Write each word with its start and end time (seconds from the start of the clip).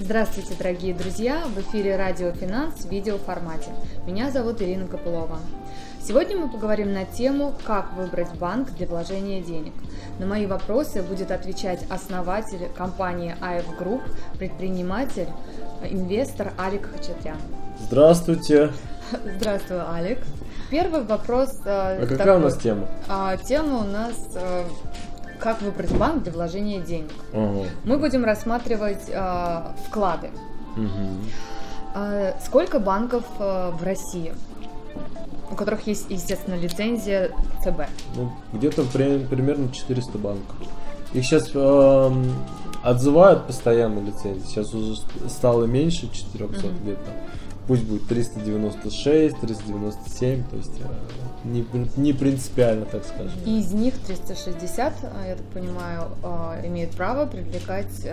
Здравствуйте, 0.00 0.54
дорогие 0.58 0.92
друзья! 0.92 1.44
В 1.54 1.60
эфире 1.60 1.96
Радио 1.96 2.32
Финанс 2.32 2.84
в 2.84 2.90
видеоформате. 2.90 3.70
Меня 4.06 4.32
зовут 4.32 4.60
Ирина 4.60 4.88
Копылова. 4.88 5.38
Сегодня 6.02 6.36
мы 6.36 6.50
поговорим 6.50 6.92
на 6.92 7.04
тему 7.04 7.54
«Как 7.64 7.92
выбрать 7.92 8.34
банк 8.34 8.72
для 8.72 8.88
вложения 8.88 9.40
денег». 9.40 9.72
На 10.18 10.26
мои 10.26 10.46
вопросы 10.46 11.00
будет 11.00 11.30
отвечать 11.30 11.84
основатель 11.90 12.68
компании 12.76 13.36
АФ 13.40 13.78
Групп, 13.78 14.02
предприниматель, 14.36 15.28
инвестор 15.88 16.52
Алик 16.58 16.90
Хачатрян. 16.90 17.38
Здравствуйте! 17.78 18.72
Здравствуй, 19.36 19.78
Алик. 19.78 20.18
Первый 20.70 21.04
вопрос. 21.04 21.60
А 21.64 22.00
какая 22.00 22.18
такой. 22.18 22.36
у 22.36 22.40
нас 22.40 22.56
тема? 22.56 22.88
А, 23.06 23.36
тема 23.36 23.78
у 23.78 23.84
нас 23.84 24.14
э, 24.34 24.64
как 25.44 25.60
выбрать 25.60 25.92
банк 25.92 26.22
для 26.22 26.32
вложения 26.32 26.80
денег. 26.80 27.12
Угу. 27.34 27.66
Мы 27.84 27.98
будем 27.98 28.24
рассматривать 28.24 29.10
э, 29.10 29.62
вклады. 29.86 30.30
Угу. 30.74 31.96
Э, 31.96 32.32
сколько 32.42 32.80
банков 32.80 33.24
э, 33.38 33.70
в 33.78 33.84
России? 33.84 34.32
у 35.50 35.56
которых 35.56 35.86
есть, 35.86 36.06
естественно, 36.08 36.54
лицензия 36.54 37.30
ЦБ. 37.62 37.82
Ну, 38.16 38.32
где-то 38.54 38.82
примерно 38.84 39.70
400 39.70 40.18
банков. 40.18 40.56
Их 41.12 41.22
сейчас 41.22 41.50
э, 41.54 42.24
отзывают 42.82 43.46
постоянно 43.46 44.00
лицензии. 44.00 44.46
Сейчас 44.46 44.72
уже 44.72 44.96
стало 45.28 45.66
меньше 45.66 46.10
400 46.10 46.66
mm-hmm. 46.66 46.82
где-то. 46.82 47.10
Пусть 47.68 47.84
будет 47.84 48.08
396, 48.08 49.38
397, 49.38 50.44
то 50.44 50.56
есть 50.56 50.80
э, 50.80 50.84
не, 51.44 51.64
не 51.96 52.12
принципиально, 52.12 52.86
так 52.86 53.04
скажем. 53.04 53.38
И 53.44 53.58
из 53.58 53.72
них 53.72 53.94
360, 54.06 54.92
э, 55.02 55.28
я 55.28 55.36
так 55.36 55.46
понимаю, 55.46 56.08
э, 56.22 56.66
имеют 56.66 56.92
право 56.92 57.26
привлекать 57.26 58.06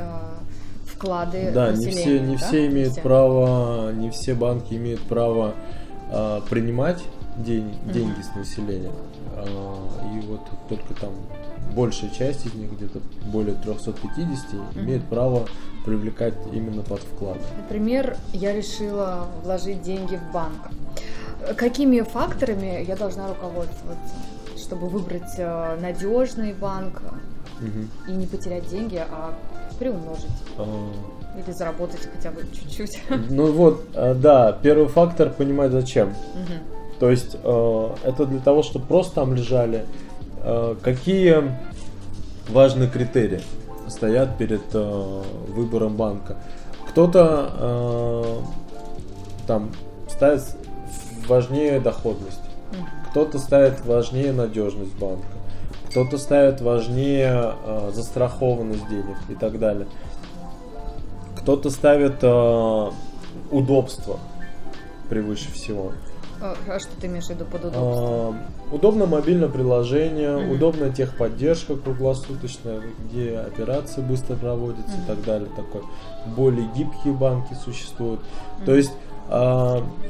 вклады 0.86 1.52
да, 1.54 1.72
населения. 1.72 1.96
Не 1.96 2.02
все, 2.02 2.20
не 2.20 2.36
да? 2.38 2.48
все 2.48 2.68
имеют 2.68 2.94
все. 2.94 3.02
право, 3.02 3.92
не 3.92 4.10
все 4.12 4.36
банки 4.36 4.74
имеют 4.74 5.02
право 5.02 5.54
принимать 6.50 7.02
день, 7.38 7.74
деньги 7.86 8.22
с 8.22 8.36
населения. 8.36 8.92
и 10.14 10.28
вот 10.28 10.42
только 10.68 10.94
там 10.94 11.12
большая 11.74 12.10
часть 12.10 12.46
из 12.46 12.54
них, 12.54 12.72
где-то 12.72 13.00
более 13.26 13.56
350, 13.56 14.54
mm-hmm. 14.54 14.84
имеет 14.84 15.04
право 15.06 15.48
привлекать 15.86 16.34
именно 16.54 16.84
под 16.84 17.02
вклад. 17.02 17.38
Например, 17.58 18.18
я 18.34 18.54
решила 18.54 19.28
вложить 19.44 19.82
деньги 19.82 20.16
в 20.18 20.34
банк. 20.34 20.70
Какими 21.56 22.02
факторами 22.02 22.84
я 22.88 22.96
должна 22.96 23.28
руководствоваться, 23.28 24.16
чтобы 24.58 24.88
выбрать 24.88 25.38
э, 25.38 25.78
надежный 25.82 26.54
банк 26.54 27.02
угу. 27.60 27.88
и 28.08 28.12
не 28.12 28.28
потерять 28.28 28.68
деньги, 28.70 28.98
а 28.98 29.34
приумножить? 29.80 30.30
А... 30.58 30.92
Или 31.38 31.52
заработать 31.54 32.08
хотя 32.14 32.30
бы 32.32 32.42
чуть-чуть. 32.54 33.02
Ну 33.30 33.52
вот, 33.52 33.86
э, 33.94 34.14
да, 34.14 34.52
первый 34.52 34.88
фактор 34.88 35.30
понимать 35.30 35.72
зачем. 35.72 36.10
Угу. 36.10 37.00
То 37.00 37.10
есть 37.10 37.34
это 37.34 38.26
для 38.28 38.40
того, 38.40 38.62
чтобы 38.62 38.86
просто 38.86 39.16
там 39.16 39.34
лежали. 39.34 39.86
Какие 40.84 41.58
важные 42.50 42.90
критерии? 42.90 43.42
стоят 43.88 44.38
перед 44.38 44.62
выбором 44.74 45.96
банка. 45.96 46.38
Кто-то 46.90 48.44
там 49.48 49.72
ставит 50.08 50.44
важнее 51.28 51.80
доходность, 51.80 52.42
кто-то 53.10 53.40
ставит 53.40 53.86
важнее 53.86 54.32
надежность 54.32 54.96
банка, 54.96 55.28
кто-то 55.90 56.18
ставит 56.18 56.62
важнее 56.62 57.56
э, 57.66 57.92
застрахованность 57.94 58.88
денег 58.88 59.18
и 59.30 59.36
так 59.36 59.60
далее. 59.60 59.88
Кто-то 61.36 61.70
ставит 61.70 62.20
э, 62.22 62.92
удобство 63.52 64.20
превыше 65.10 65.52
всего. 65.52 65.92
А, 66.42 66.56
а 66.68 66.80
что 66.80 66.90
ты 67.00 67.08
имеешь 67.08 67.26
в 67.26 67.30
виду 67.30 67.46
под 67.46 67.66
удобством? 67.66 67.84
А, 67.84 68.36
удобно 68.72 69.06
мобильное 69.06 69.50
приложение, 69.50 70.30
mm-hmm. 70.30 70.56
удобная 70.56 70.90
техподдержка 70.92 71.76
круглосуточная, 71.76 72.82
где 73.06 73.38
операции 73.38 74.02
быстро 74.02 74.36
проводятся 74.36 74.92
mm-hmm. 74.92 75.04
и 75.04 75.08
так 75.08 75.24
далее. 75.24 75.50
Такой 75.56 75.82
более 76.36 76.68
гибкие 76.76 77.14
банки 77.14 77.54
существуют. 77.54 78.22
Mm-hmm. 78.22 78.66
То 78.66 78.76
есть 78.76 78.92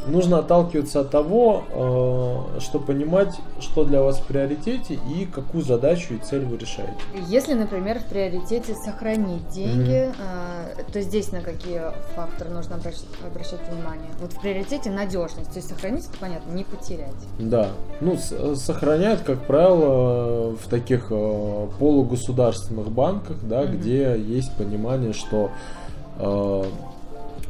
нужно 0.07 0.39
отталкиваться 0.39 1.01
от 1.01 1.11
того, 1.11 1.63
а, 1.69 2.59
что 2.59 2.79
понимать, 2.79 3.35
что 3.59 3.83
для 3.83 4.01
вас 4.01 4.19
в 4.19 4.25
приоритете 4.25 4.95
и 5.15 5.25
какую 5.25 5.63
задачу 5.63 6.15
и 6.15 6.17
цель 6.17 6.45
вы 6.45 6.57
решаете. 6.57 6.93
Если, 7.27 7.53
например, 7.53 7.99
в 7.99 8.05
приоритете 8.05 8.73
сохранить 8.73 9.47
деньги, 9.49 10.11
mm-hmm. 10.11 10.91
то 10.91 11.01
здесь 11.01 11.31
на 11.31 11.41
какие 11.41 11.81
факторы 12.15 12.49
нужно 12.49 12.77
обращать, 12.77 13.05
обращать 13.25 13.59
внимание? 13.69 14.09
Вот 14.19 14.33
в 14.33 14.41
приоритете 14.41 14.89
надежность, 14.89 15.51
то 15.51 15.57
есть 15.57 15.69
сохранить, 15.69 16.07
понятно, 16.19 16.51
не 16.53 16.63
потерять. 16.63 17.13
Да, 17.39 17.69
ну 17.99 18.17
сохраняют, 18.55 19.21
как 19.21 19.45
правило, 19.45 20.55
в 20.55 20.67
таких 20.67 21.09
полугосударственных 21.09 22.89
банках, 22.91 23.37
да, 23.43 23.63
mm-hmm. 23.63 23.77
где 23.77 24.19
есть 24.19 24.51
понимание, 24.57 25.13
что 25.13 25.51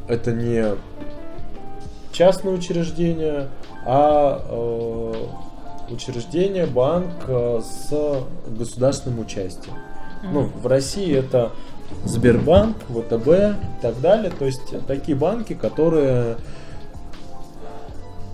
это 0.08 0.32
не 0.34 0.76
частное 2.12 2.54
учреждение, 2.54 3.50
а 3.86 4.42
э, 4.50 5.94
учреждение, 5.94 6.66
банк 6.66 7.12
э, 7.28 7.62
с 7.64 8.24
государственным 8.48 9.20
участием. 9.20 9.74
Mm-hmm. 9.74 10.30
Ну, 10.32 10.42
в 10.62 10.68
России 10.68 11.16
это 11.16 11.52
Сбербанк, 12.06 12.78
ВТБ 12.90 13.28
и 13.28 13.82
так 13.82 14.00
далее. 14.02 14.32
То 14.38 14.46
есть 14.46 14.62
такие 14.88 15.18
банки, 15.18 15.54
которые 15.54 16.38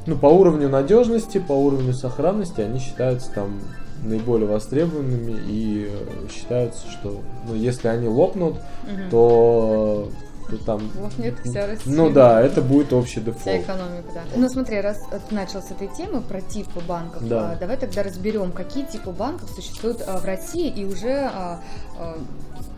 ну, 0.06 0.16
по 0.16 0.28
уровню 0.28 0.70
надежности, 0.70 1.38
по 1.38 1.52
уровню 1.52 1.94
сохранности, 1.94 2.62
они 2.62 2.80
считаются 2.80 3.32
там 3.32 3.60
наиболее 4.04 4.48
востребованными 4.48 5.38
и 5.48 5.92
считаются, 6.34 6.88
что 6.90 7.22
ну, 7.48 7.56
если 7.56 7.88
они 7.88 8.08
лопнут, 8.08 8.54
угу. 8.54 9.10
то 9.12 10.10
то 10.50 10.58
там... 10.58 10.90
Лопнет 11.00 11.36
вся 11.44 11.68
Россия. 11.68 11.94
Ну 11.94 12.10
да, 12.10 12.42
это 12.42 12.62
будет 12.62 12.94
общий 12.94 13.20
дефолт. 13.20 13.42
Вся 13.42 13.62
экономика, 13.62 14.10
да. 14.14 14.22
Ну 14.36 14.50
смотри, 14.50 14.82
раз 14.82 15.02
начал 15.32 15.62
с 15.62 15.72
этой 15.72 15.88
темы 15.90 16.22
про 16.22 16.42
типы 16.42 16.80
банков, 16.82 17.28
да. 17.28 17.52
А, 17.52 17.56
давай 17.56 17.78
тогда 17.78 18.04
разберем, 18.04 18.52
какие 18.52 18.86
типы 18.86 19.12
банков 19.12 19.50
существуют 19.50 20.02
а, 20.06 20.18
в 20.18 20.26
России 20.26 20.70
и 20.70 20.86
уже 20.86 21.30
а, 21.34 21.62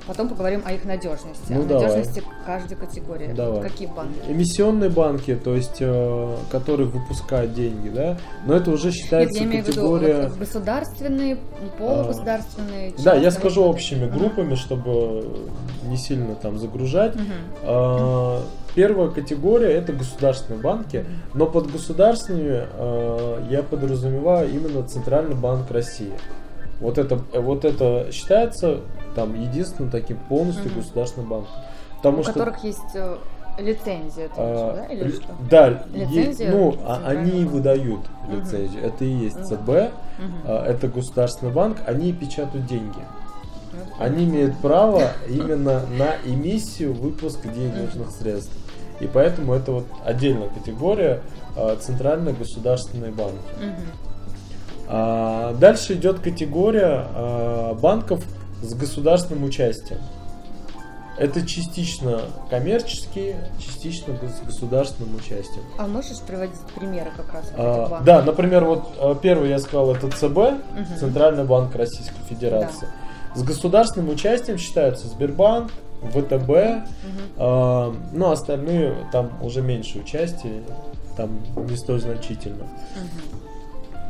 Потом 0.10 0.28
поговорим 0.28 0.64
о 0.66 0.72
их 0.72 0.86
надежности, 0.86 1.46
ну, 1.50 1.62
о 1.62 1.66
давай. 1.66 1.84
надежности 1.84 2.24
каждой 2.44 2.76
категории. 2.76 3.32
Давай. 3.32 3.62
Какие 3.62 3.88
банки? 3.90 4.18
Эмиссионные 4.28 4.90
банки, 4.90 5.36
то 5.36 5.54
есть, 5.54 5.78
э, 5.82 6.36
которые 6.50 6.90
выпускают 6.90 7.54
деньги, 7.54 7.90
да, 7.90 8.18
но 8.48 8.56
это 8.56 8.72
уже 8.72 8.92
считается 8.92 9.44
Нет, 9.44 9.54
я 9.54 9.64
категория... 9.64 10.08
Виду, 10.08 10.30
вот, 10.30 10.40
государственные, 10.40 11.38
полугосударственные. 11.78 12.94
А, 12.98 13.02
да, 13.04 13.14
я 13.14 13.30
скажу 13.30 13.64
общими 13.64 14.10
группами, 14.10 14.54
uh-huh. 14.54 14.56
чтобы 14.56 15.28
не 15.84 15.98
сильно 15.98 16.34
там 16.34 16.58
загружать. 16.58 17.14
Uh-huh. 17.14 17.22
А, 17.66 18.42
первая 18.74 19.10
категория 19.10 19.74
это 19.74 19.94
государственные 19.94 20.60
банки, 20.60 21.06
но 21.36 21.46
под 21.46 21.72
государственными 21.72 22.64
а, 22.64 23.48
я 23.48 23.62
подразумеваю 23.62 24.50
именно 24.50 24.82
Центральный 24.88 25.36
банк 25.36 25.70
России. 25.70 26.14
Вот 26.80 26.98
это, 26.98 27.20
вот 27.34 27.64
это 27.64 28.08
считается 28.12 28.80
там 29.20 29.34
единственным 29.40 29.92
таким 29.92 30.18
полностью 30.18 30.68
угу. 30.68 30.80
государственным 30.80 31.30
банком. 31.30 31.52
Потому 31.98 32.20
У 32.20 32.24
что, 32.24 32.34
которых 32.34 32.64
есть 32.64 32.80
э, 32.96 33.18
лицензия, 33.58 34.30
а, 34.38 34.76
да, 34.76 34.94
или 34.94 35.12
что? 35.12 35.36
Да, 35.50 35.84
лицензия, 35.94 36.52
ну, 36.52 36.78
а, 36.86 37.02
они 37.06 37.44
выдают 37.44 38.02
лицензию. 38.30 38.80
Угу. 38.80 38.88
Это 38.88 39.06
и 39.06 39.10
есть 39.10 39.46
ЦБ, 39.46 39.70
угу. 39.70 39.90
а, 40.46 40.66
это 40.66 40.88
государственный 40.88 41.52
банк, 41.52 41.78
они 41.86 42.14
печатают 42.14 42.66
деньги. 42.66 43.00
Они 43.98 44.26
имеют 44.26 44.58
право 44.58 45.12
именно 45.28 45.82
на 45.98 46.16
эмиссию, 46.26 46.94
выпуск 46.94 47.42
денежных 47.44 48.12
средств. 48.12 48.52
И 49.00 49.08
поэтому 49.08 49.54
это 49.54 49.72
вот 49.72 49.86
отдельная 50.06 50.50
категория 50.50 51.22
а, 51.56 51.76
центральные 51.76 52.36
государственные 52.36 53.12
банки. 53.12 53.38
А, 54.92 55.54
дальше 55.54 55.94
идет 55.94 56.20
категория 56.20 57.06
а, 57.14 57.76
банков 57.76 58.24
с 58.62 58.74
государственным 58.74 59.44
участием. 59.44 60.00
Это 61.18 61.46
частично 61.46 62.22
коммерческие, 62.50 63.36
частично 63.60 64.16
с 64.16 64.46
государственным 64.46 65.18
участием. 65.18 65.64
А 65.78 65.86
можешь 65.86 66.20
приводить 66.20 66.60
примеры 66.76 67.12
как 67.16 67.34
раз? 67.34 67.52
А, 67.58 68.02
да, 68.06 68.22
например, 68.22 68.64
вот 68.64 68.94
а, 68.98 69.16
первый 69.16 69.50
я 69.50 69.60
сказал, 69.60 69.94
это 69.94 70.10
ЦБ, 70.10 70.38
угу. 70.38 70.98
Центральный 70.98 71.44
банк 71.44 71.76
Российской 71.76 72.24
Федерации. 72.30 72.88
Да. 73.36 73.42
С 73.42 73.44
государственным 73.44 74.10
участием 74.10 74.58
считаются 74.58 75.08
Сбербанк, 75.08 75.72
ВТБ, 76.04 76.50
угу. 76.50 76.80
а, 77.36 77.94
ну 78.14 78.32
остальные 78.32 78.96
там 79.12 79.32
уже 79.42 79.62
меньше 79.62 80.00
участия, 80.00 80.62
там 81.18 81.42
не 81.58 81.76
столь 81.76 82.00
значительно. 82.00 82.64
Угу. 82.64 83.40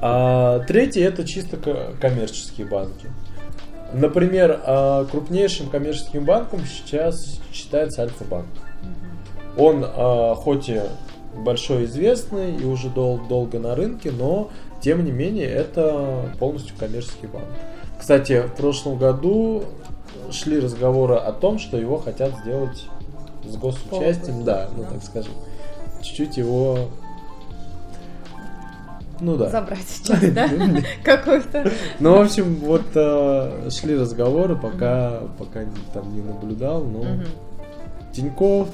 А 0.01 0.60
третий 0.60 1.01
это 1.01 1.25
чисто 1.25 1.57
коммерческие 2.00 2.68
банки. 2.68 3.07
Например, 3.94 4.59
а, 4.63 5.06
крупнейшим 5.06 5.69
коммерческим 5.69 6.25
банком 6.25 6.62
сейчас 6.65 7.39
считается 7.51 8.03
Альфа-банк. 8.03 8.47
Он 9.57 9.83
э, 9.83 10.36
хоть 10.36 10.69
и 10.69 10.80
большой 11.44 11.86
известный 11.86 12.56
и 12.56 12.63
уже 12.63 12.89
дол- 12.89 13.19
долго 13.27 13.59
на 13.59 13.75
рынке, 13.75 14.12
но 14.12 14.50
тем 14.81 15.03
не 15.03 15.12
менее 15.12 15.47
это 15.47 16.31
полностью 16.39 16.75
коммерческий 16.77 17.27
банк. 17.27 17.47
Кстати, 18.00 18.41
в 18.41 18.56
прошлом 18.56 18.97
году 18.97 19.63
шли 20.31 20.59
разговоры 20.59 21.15
о 21.15 21.33
том, 21.33 21.59
что 21.59 21.77
его 21.77 21.97
хотят 21.97 22.31
сделать 22.39 22.86
с 23.44 23.56
госучастием, 23.57 24.44
да, 24.44 24.69
ну 24.77 24.83
так 24.83 25.03
скажем, 25.03 25.33
чуть-чуть 26.01 26.38
его 26.38 26.89
ну 29.19 29.38
да. 29.38 29.50
Забрать 29.50 29.86
часть, 30.04 30.33
да? 30.33 30.50
Какую-то. 31.04 31.71
Ну, 32.00 32.18
в 32.18 32.21
общем, 32.21 32.56
вот 32.56 32.86
э, 32.95 33.69
шли 33.69 33.98
разговоры, 33.98 34.56
пока, 34.56 35.21
пока 35.38 35.62
там 35.94 36.13
не 36.13 36.21
наблюдал, 36.21 36.83
но 36.83 37.04
Тиньков 38.13 38.69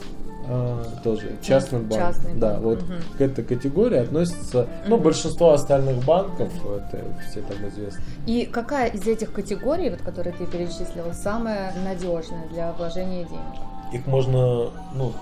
э, 0.47 0.83
тоже 1.03 1.31
частный 1.41 1.79
банк. 1.79 2.15
Да, 2.35 2.59
вот 2.59 2.83
к 3.17 3.21
этой 3.21 3.43
категории 3.43 3.99
относится, 3.99 4.67
ну, 4.87 4.97
большинство 4.97 5.53
остальных 5.53 6.03
банков, 6.05 6.51
это 6.63 7.03
все 7.29 7.41
там 7.41 7.67
известно. 7.69 8.01
И 8.25 8.45
какая 8.45 8.89
из 8.89 9.07
этих 9.07 9.31
категорий, 9.33 9.89
вот, 9.89 10.01
которые 10.01 10.33
ты 10.33 10.45
перечислила, 10.45 11.13
самая 11.13 11.73
надежная 11.83 12.47
для 12.49 12.71
вложения 12.73 13.25
денег? 13.25 13.93
Их 13.93 14.05
можно, 14.07 14.71
ну, 14.93 15.13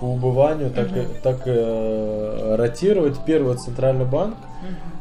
по 0.00 0.04
убыванию 0.06 0.70
так, 0.70 0.90
Мгм. 0.90 1.06
так 1.22 1.40
э, 1.46 2.54
ротировать. 2.56 3.18
Первый 3.26 3.56
центральный 3.56 4.04
банк. 4.04 4.36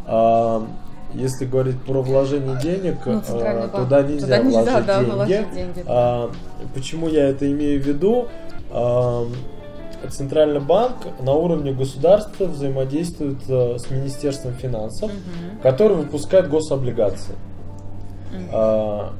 А, 0.06 0.66
если 1.14 1.46
говорить 1.46 1.80
про 1.82 2.02
вложение 2.02 2.58
денег, 2.62 2.98
Ну, 3.06 3.22
а, 3.30 3.68
туда 3.70 4.02
нельзя, 4.04 4.26
Туда 4.26 4.38
нельзя, 4.40 4.62
вложить 4.62 4.86
да, 4.86 5.00
деньги. 5.00 5.12
вложить 5.14 5.54
деньги. 5.54 5.84
А, 5.88 6.32
почему 6.74 7.08
я 7.08 7.30
это 7.30 7.52
имею 7.52 7.82
в 7.82 7.86
виду? 7.86 8.28
А, 8.72 9.26
Центральный 10.10 10.60
банк 10.60 10.96
на 11.22 11.34
уровне 11.34 11.74
государства 11.74 12.46
взаимодействует 12.46 13.40
э, 13.50 13.78
с 13.80 13.90
Министерством 13.90 14.54
финансов, 14.54 15.10
Мгм. 15.12 15.60
который 15.64 15.98
выпускает 15.98 16.50
гособлигации. 16.50 17.34
Мгм. 18.32 18.46
А, 18.54 19.14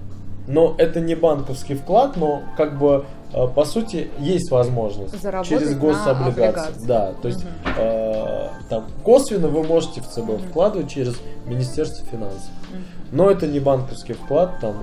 но 0.48 0.76
это 0.78 1.00
не 1.02 1.16
банковский 1.16 1.74
вклад, 1.76 2.16
но 2.16 2.44
как 2.58 2.78
бы 2.78 3.06
по 3.32 3.66
сути 3.66 4.10
есть 4.20 4.50
возможность 4.52 5.22
Заработать 5.22 5.50
через 5.50 5.76
гособлигации. 5.78 6.32
облигации. 6.32 6.86
Да, 6.88 7.14
то 7.22 7.28
есть 7.28 7.44
Мгм. 7.44 7.54
э, 7.78 8.48
там 8.70 8.86
косвенно 9.04 9.48
вы 9.50 9.64
можете 9.64 10.02
в 10.02 10.08
ЦБ 10.08 10.20
Мгм. 10.30 10.38
вкладывать 10.50 10.90
через 10.90 11.16
Министерство 11.46 12.06
финансов. 12.08 12.50
Мгм. 12.72 12.84
Но 13.12 13.30
это 13.30 13.46
не 13.48 13.60
банковский 13.60 14.14
вклад 14.14 14.60
там 14.62 14.76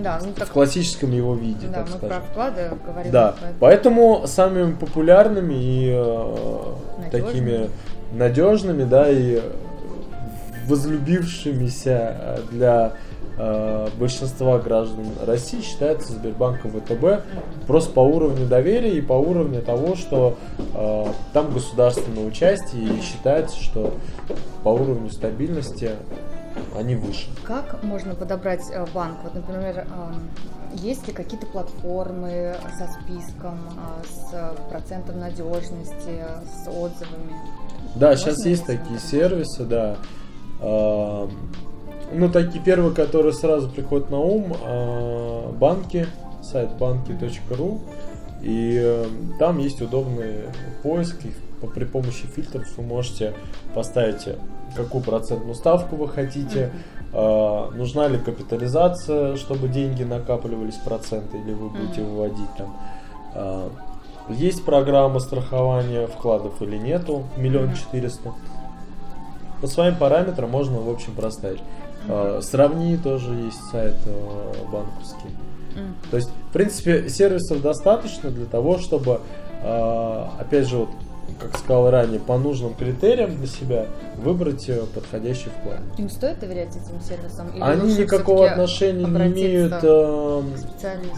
Да, 0.00 0.18
ну 0.24 0.32
так, 0.32 0.48
в 0.48 0.52
классическом 0.52 1.12
его 1.12 1.34
виде, 1.34 1.66
да, 1.66 1.72
так 1.74 1.82
мы 1.90 1.96
скажем. 1.98 2.08
про 2.08 2.20
вклады 2.20 2.70
говорим. 2.86 3.12
Да, 3.12 3.34
поэтому- 3.60 3.60
поэтому 3.60 4.26
самыми 4.26 4.72
популярными 4.72 5.54
и 5.54 5.90
э, 5.92 6.62
Надежными. 6.98 7.10
такими 7.10 7.70
надежными, 8.12 8.84
да, 8.84 9.10
и 9.10 9.40
возлюбившимися 10.66 11.90
э, 11.90 12.38
для 12.50 12.86
э, 12.86 12.90
большинства 13.98 14.58
граждан 14.58 15.06
России 15.24 15.60
считается 15.60 16.12
Сбербанк 16.12 16.64
и 16.64 16.68
ВТБ 16.68 17.24
просто 17.66 17.92
по 17.92 18.00
уровню 18.00 18.46
доверия 18.46 18.96
и 18.96 19.00
по 19.00 19.14
уровню 19.14 19.62
того, 19.62 19.94
что 19.94 20.36
э, 20.74 21.04
там 21.32 21.52
государственное 21.52 22.26
участие 22.26 22.82
и 22.82 23.00
считается, 23.00 23.56
что 23.60 23.94
по 24.62 24.70
уровню 24.70 25.10
стабильности 25.10 25.92
они 26.76 26.96
выше. 26.96 27.28
Как 27.44 27.82
можно 27.82 28.14
подобрать 28.14 28.62
э, 28.70 28.84
банк? 28.94 29.18
Вот, 29.22 29.34
например, 29.34 29.78
эм, 29.78 30.30
есть 30.74 31.06
ли 31.06 31.12
какие-то 31.12 31.46
платформы 31.46 32.54
со 32.78 32.88
списком, 32.92 33.58
э, 33.68 34.06
с 34.06 34.32
э, 34.32 34.54
процентом 34.70 35.18
надежности, 35.20 36.24
с 36.44 36.68
отзывами? 36.68 37.34
Да, 37.96 38.10
Можно 38.10 38.24
сейчас 38.24 38.46
есть 38.46 38.66
такие 38.66 38.98
сервисы, 38.98 39.64
да. 39.64 39.96
Ну, 42.12 42.28
такие 42.28 42.62
первые, 42.62 42.94
которые 42.94 43.32
сразу 43.32 43.68
приходят 43.68 44.10
на 44.10 44.18
ум, 44.18 44.52
а, 44.62 45.52
банки, 45.52 46.06
сайт 46.42 46.70
банки.ру. 46.78 47.80
И 48.42 48.80
э, 48.82 49.04
там 49.38 49.58
есть 49.58 49.82
удобный 49.82 50.44
поиск. 50.82 51.16
При 51.74 51.84
помощи 51.84 52.26
фильтров 52.26 52.66
вы 52.78 52.82
можете 52.82 53.34
поставить, 53.74 54.26
э, 54.26 54.36
какую 54.74 55.04
процентную 55.04 55.54
ставку 55.54 55.96
вы 55.96 56.08
хотите, 56.08 56.72
а, 57.12 57.70
нужна 57.72 58.08
ли 58.08 58.18
капитализация, 58.18 59.36
чтобы 59.36 59.68
деньги 59.68 60.04
накапливались 60.04 60.76
проценты, 60.76 61.38
или 61.38 61.52
вы 61.52 61.68
будете 61.68 62.02
выводить 62.02 62.50
там. 62.56 62.76
А, 63.34 63.70
Есть 64.28 64.64
программа 64.64 65.18
страхования 65.18 66.06
вкладов 66.06 66.62
или 66.62 66.76
нету, 66.76 67.24
миллион 67.36 67.74
четыреста. 67.74 68.32
По 69.60 69.66
своим 69.66 69.96
параметрам 69.96 70.48
можно, 70.48 70.78
в 70.78 70.88
общем, 70.88 71.14
проставить. 71.14 71.60
А, 72.08 72.40
Сравни 72.42 72.96
тоже 72.96 73.32
есть 73.34 73.62
сайт 73.70 73.94
э, 74.06 74.54
банковский. 74.72 75.28
То 76.10 76.16
есть, 76.16 76.30
в 76.48 76.52
принципе, 76.52 77.08
сервисов 77.08 77.62
достаточно 77.62 78.30
для 78.30 78.44
того, 78.46 78.78
чтобы, 78.78 79.20
э, 79.62 80.24
опять 80.40 80.66
же, 80.68 80.78
вот, 80.78 80.88
как 81.40 81.56
сказал 81.58 81.90
ранее, 81.90 82.18
по 82.20 82.36
нужным 82.38 82.74
критериям 82.74 83.36
для 83.36 83.46
себя 83.46 83.86
выбрать 84.16 84.68
э, 84.68 84.82
подходящий 84.94 85.48
вклад. 85.60 85.78
Им 85.96 86.10
стоит 86.10 86.40
доверять 86.40 86.70
этим 86.76 87.00
сервисам? 87.00 87.48
Или 87.54 87.62
Они 87.62 87.94
никакого 87.96 88.50
отношения 88.50 89.04
не 89.06 89.26
имеют. 89.32 89.72
э, 89.82 90.42
специалисту, 90.56 91.14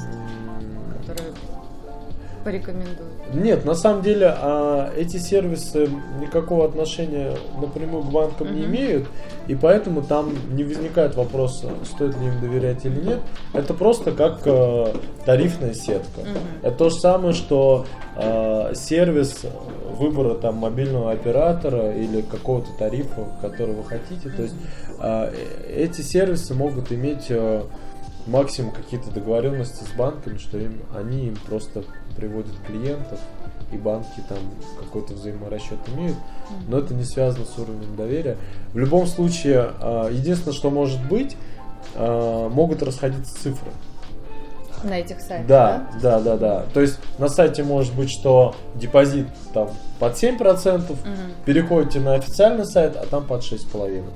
м, 0.61 1.01
который 1.01 1.33
порекомендует? 2.45 3.22
Нет, 3.35 3.65
на 3.65 3.75
самом 3.75 4.03
деле 4.03 4.35
а, 4.37 4.91
эти 4.97 5.17
сервисы 5.17 5.89
никакого 6.21 6.65
отношения 6.67 7.33
напрямую 7.61 8.03
к 8.05 8.11
банкам 8.11 8.55
не 8.55 8.63
Мгм. 8.63 8.71
имеют, 8.71 9.07
и 9.49 9.55
поэтому 9.55 10.03
там 10.03 10.35
не 10.51 10.65
возникает 10.65 11.17
вопроса, 11.17 11.69
стоит 11.85 12.17
ли 12.19 12.27
им 12.27 12.41
доверять 12.41 12.85
или 12.85 13.01
нет. 13.01 13.21
Это 13.55 13.75
просто 13.75 14.13
как 14.13 14.41
э, 14.45 14.93
тарифная 15.25 15.73
сетка. 15.75 16.21
Мгм. 16.21 16.39
Это 16.63 16.77
то 16.77 16.91
же 16.91 16.97
самое, 16.97 17.33
что 17.35 17.87
э, 18.17 18.73
сервис 18.75 19.47
выбора 19.99 20.35
там 20.35 20.57
мобильного 20.57 21.11
оператора 21.13 21.93
или 21.93 22.23
какого-то 22.23 22.69
тарифа, 22.79 23.27
который 23.41 23.75
вы 23.75 23.85
хотите. 23.85 24.29
То 24.29 24.43
есть 24.43 24.55
э, 25.01 25.33
эти 25.75 26.03
сервисы 26.03 26.55
могут 26.55 26.93
иметь 26.93 27.31
максимум 28.27 28.73
какие-то 28.73 29.11
договоренности 29.11 29.85
с 29.85 29.97
банками, 29.97 30.39
что 30.39 30.59
им, 30.59 30.81
они 30.95 31.27
им 31.29 31.37
просто 31.37 31.83
приводят 32.17 32.55
клиентов, 32.67 33.19
и 33.73 33.77
банки 33.77 34.23
там 34.29 34.39
какой-то 34.79 35.15
взаиморасчет 35.15 35.79
имеют, 35.95 36.17
но 36.69 36.79
это 36.79 36.95
не 36.95 37.05
связано 37.05 37.47
с 37.47 37.59
уровнем 37.59 37.97
доверия. 37.97 38.37
В 38.75 38.79
любом 38.79 39.07
случае, 39.07 39.71
э, 39.81 40.11
единственное, 40.13 40.53
что 40.55 40.71
может 40.71 41.03
быть, 41.07 41.37
э, 41.95 42.49
могут 42.53 42.83
расходиться 42.83 43.35
цифры. 43.35 43.71
На 44.85 44.99
этих 44.99 45.21
сайтах, 45.21 45.47
Да, 45.47 45.87
да, 46.03 46.21
да, 46.21 46.37
да. 46.37 46.65
То 46.75 46.81
есть 46.81 46.99
на 47.19 47.29
сайте 47.29 47.63
может 47.63 47.95
быть, 47.95 48.11
что 48.11 48.55
депозит 48.75 49.29
там 49.55 49.71
под 50.01 50.17
7%, 50.17 50.91
Мгм. 51.05 51.17
переходите 51.45 52.01
на 52.01 52.15
официальный 52.15 52.67
сайт, 52.67 52.97
а 52.97 53.07
там 53.07 53.25
под 53.25 53.43
6,5%. 53.45 54.13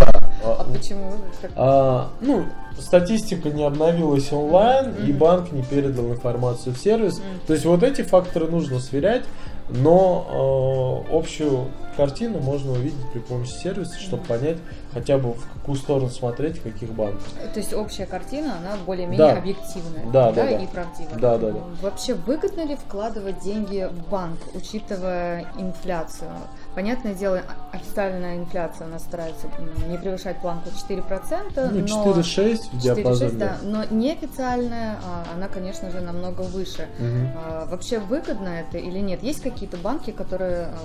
А 0.00 0.56
А, 0.60 0.64
почему? 0.64 1.12
А, 1.56 2.10
ну, 2.20 2.44
статистика 2.78 3.50
не 3.50 3.64
обновилась 3.64 4.32
онлайн, 4.32 4.94
и 4.96 5.10
Мгм. 5.10 5.18
банк 5.18 5.52
не 5.52 5.62
передал 5.62 6.06
информацию 6.10 6.74
в 6.74 6.78
сервис. 6.78 7.18
Мгм. 7.18 7.24
То 7.46 7.52
есть 7.54 7.64
вот 7.64 7.82
эти 7.82 8.02
факторы 8.02 8.46
нужно 8.48 8.80
сверять, 8.80 9.22
но 9.70 11.04
э, 11.10 11.16
общую 11.16 11.68
картину 11.96 12.40
можно 12.40 12.72
увидеть 12.72 12.98
при 13.12 13.20
помощи 13.20 13.52
сервиса, 13.52 13.98
чтобы 13.98 14.24
понять 14.24 14.58
хотя 14.92 15.16
бы 15.16 15.32
в 15.32 15.48
какую 15.54 15.76
сторону 15.76 16.10
смотреть, 16.10 16.60
каких 16.60 16.90
банках. 16.92 17.22
То 17.54 17.60
есть 17.60 17.72
общая 17.72 18.04
картина, 18.06 18.56
она 18.58 18.76
более-менее 18.84 19.18
Да. 19.34 19.38
объективная 19.38 20.04
Да, 20.12 20.32
да, 20.32 20.42
да. 20.44 20.50
и 20.58 20.66
правдивая. 20.66 21.18
Да, 21.18 21.38
да, 21.38 21.50
да. 21.52 21.58
Вообще 21.82 22.14
выгодно 22.14 22.66
ли 22.66 22.74
вкладывать 22.76 23.40
деньги 23.42 23.88
в 23.90 24.10
банк, 24.10 24.38
учитывая 24.54 25.46
инфляцию? 25.58 26.30
Понятное 26.74 27.14
дело, 27.14 27.40
официальная 27.70 28.36
инфляция 28.36 28.88
у 28.88 28.90
нас 28.90 29.02
старается 29.02 29.46
не 29.88 29.96
превышать 29.96 30.40
планку 30.40 30.70
4%, 30.70 31.70
Ну, 31.70 31.80
но... 31.80 32.12
4,6 32.12 32.56
в 32.56 32.74
4,6, 32.74 32.80
диапазоне. 32.80 33.30
да, 33.38 33.56
но 33.62 33.84
неофициальная, 33.90 34.96
а, 35.04 35.24
она, 35.36 35.46
конечно 35.48 35.90
же, 35.90 36.00
намного 36.00 36.40
выше. 36.42 36.88
А, 37.36 37.66
Вообще 37.66 38.00
выгодно 38.00 38.48
это 38.48 38.78
или 38.78 38.98
нет? 38.98 39.22
Есть 39.22 39.40
какие-то 39.42 39.76
банки, 39.76 40.10
которые 40.10 40.64
а, 40.66 40.78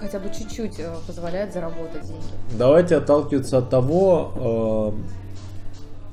хотя 0.00 0.20
бы 0.20 0.28
чуть-чуть 0.30 0.80
позволяют 1.08 1.52
заработать 1.52 2.02
деньги? 2.06 2.22
Давайте 2.56 2.96
отталкиваться 2.96 3.58
от 3.58 3.68
того, 3.68 4.94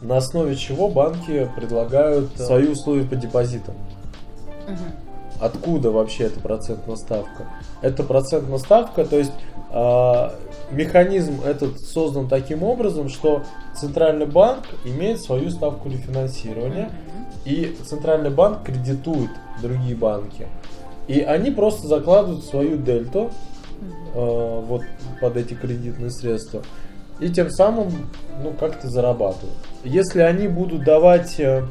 на 0.01 0.17
основе 0.17 0.55
чего 0.55 0.89
банки 0.89 1.49
предлагают 1.55 2.35
свои 2.37 2.67
условия 2.67 3.05
по 3.05 3.15
депозитам. 3.15 3.75
Мгм. 4.67 4.77
Откуда 5.43 5.91
вообще 5.91 6.25
эта 6.25 6.39
процентная 6.39 6.95
ставка? 6.95 7.47
Это 7.81 8.03
процентная 8.03 8.59
ставка, 8.59 9.03
то 9.03 9.17
есть 9.17 9.33
э, 9.71 10.29
механизм 10.71 11.41
этот 11.45 11.81
создан 11.81 12.29
таким 12.29 12.63
образом, 12.63 13.09
что 13.09 13.43
центральный 13.75 14.25
банк 14.25 14.63
имеет 14.85 15.21
свою 15.21 15.49
ставку 15.49 15.89
рефинансирования, 15.89 16.85
Мгм. 16.85 17.25
и 17.43 17.75
центральный 17.85 18.29
банк 18.29 18.63
кредитует 18.63 19.31
другие 19.61 19.95
банки. 19.97 20.47
И 21.07 21.19
они 21.19 21.51
просто 21.51 21.87
закладывают 21.87 22.45
свою 22.45 22.77
дельту 22.77 23.29
э, 24.13 24.61
вот 24.65 24.83
под 25.19 25.35
эти 25.35 25.55
кредитные 25.55 26.09
средства. 26.09 26.61
И 27.19 27.27
тем 27.27 27.49
самым, 27.49 27.91
ну, 28.41 28.53
как-то 28.57 28.89
зарабатывают. 28.89 29.57
Если 29.83 30.21
они 30.21 30.47
будут 30.47 30.85
давать 30.85 31.37
э, 31.39 31.65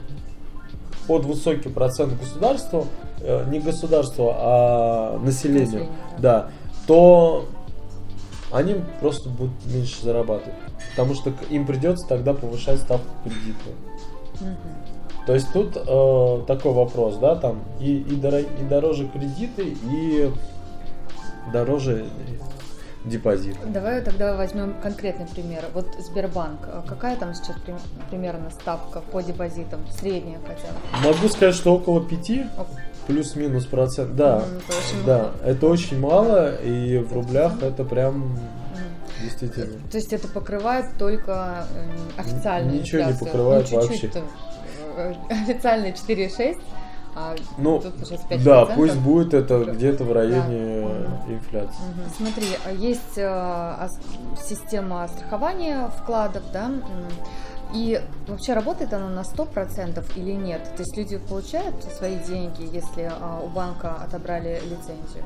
под 1.06 1.24
высокий 1.24 1.68
процент 1.68 2.18
государству, 2.18 2.86
э, 3.20 3.44
не 3.50 3.60
государству, 3.60 4.32
а 4.34 5.18
населению, 5.18 5.64
Население, 5.66 5.92
да, 6.18 6.48
то 6.86 7.46
они 8.52 8.76
просто 9.00 9.28
будут 9.28 9.54
меньше 9.66 10.02
зарабатывать. 10.02 10.54
Потому 10.90 11.14
что 11.14 11.32
им 11.50 11.66
придется 11.66 12.06
тогда 12.06 12.34
повышать 12.34 12.80
ставку 12.80 13.08
кредита. 13.24 13.70
Мгм. 14.40 14.56
То 15.26 15.34
есть 15.34 15.52
тут 15.52 15.76
э, 15.76 16.42
такой 16.46 16.72
вопрос, 16.72 17.16
да, 17.16 17.36
там 17.36 17.60
и, 17.80 17.98
и, 17.98 18.16
доро- 18.16 18.46
и 18.60 18.64
дороже 18.64 19.08
кредиты, 19.08 19.76
и 19.90 20.30
дороже 21.52 22.06
депозиты. 23.04 23.58
Давай 23.66 24.00
тогда 24.02 24.34
возьмем 24.36 24.74
конкретный 24.82 25.26
пример. 25.26 25.64
Вот 25.74 25.86
Сбербанк. 25.98 26.60
Какая 26.88 27.16
там 27.16 27.34
сейчас 27.34 27.56
прим- 27.64 27.78
примерно 28.10 28.50
ставка 28.50 29.00
по 29.00 29.20
депозитам? 29.20 29.80
Средняя 29.98 30.38
хотя 30.46 30.68
бы? 30.72 31.06
Могу 31.08 31.28
сказать, 31.28 31.54
что 31.54 31.74
около 31.74 32.00
5 32.04 32.46
Оп. 32.58 32.68
плюс-минус 33.06 33.66
процент. 33.66 34.14
Да, 34.14 34.38
Мгм, 34.38 34.56
это 34.58 35.06
да, 35.06 35.18
мало. 35.18 35.32
это 35.44 35.66
очень 35.66 35.98
мало, 36.00 36.54
и 36.62 36.98
в 36.98 37.12
рублях 37.12 37.60
это 37.62 37.84
прям 37.84 38.38
действительно. 39.22 39.80
То 39.90 39.96
есть 39.96 40.12
это 40.12 40.28
покрывает 40.28 40.86
только 40.98 41.66
э, 41.74 42.20
официальную 42.20 42.80
Ничего 42.80 43.02
не 43.02 43.12
покрывает 43.14 43.68
ну, 43.70 43.88
чуть-чуть, 43.88 44.16
э, 44.96 45.14
Официальные 45.30 45.92
4,6, 45.92 46.60
а 47.14 47.34
Ну, 47.58 47.80
тут 47.80 47.94
5%. 47.94 48.44
да, 48.44 48.66
пусть 48.66 48.96
будет 48.96 49.34
это 49.34 49.64
где-то 49.64 50.04
в 50.04 50.12
районе 50.12 50.82
Да. 50.82 51.22
э, 51.28 51.34
инфляции. 51.34 51.82
Мгм. 51.96 52.10
Смотри, 52.16 52.46
а 52.64 52.72
есть 52.72 53.16
э, 53.16 53.88
система 54.42 55.06
страхования 55.08 55.88
вкладов, 55.98 56.42
да, 56.52 56.70
и 57.74 58.00
вообще 58.28 58.52
работает 58.52 58.92
она 58.92 59.08
на 59.08 59.22
100% 59.24 60.04
или 60.16 60.32
нет? 60.32 60.62
То 60.76 60.82
есть 60.82 60.96
люди 60.96 61.18
получают 61.18 61.82
свои 61.84 62.16
деньги, 62.18 62.68
если 62.70 63.10
а, 63.10 63.40
у 63.42 63.48
банка 63.48 63.94
отобрали 63.94 64.60
лицензию? 64.64 65.24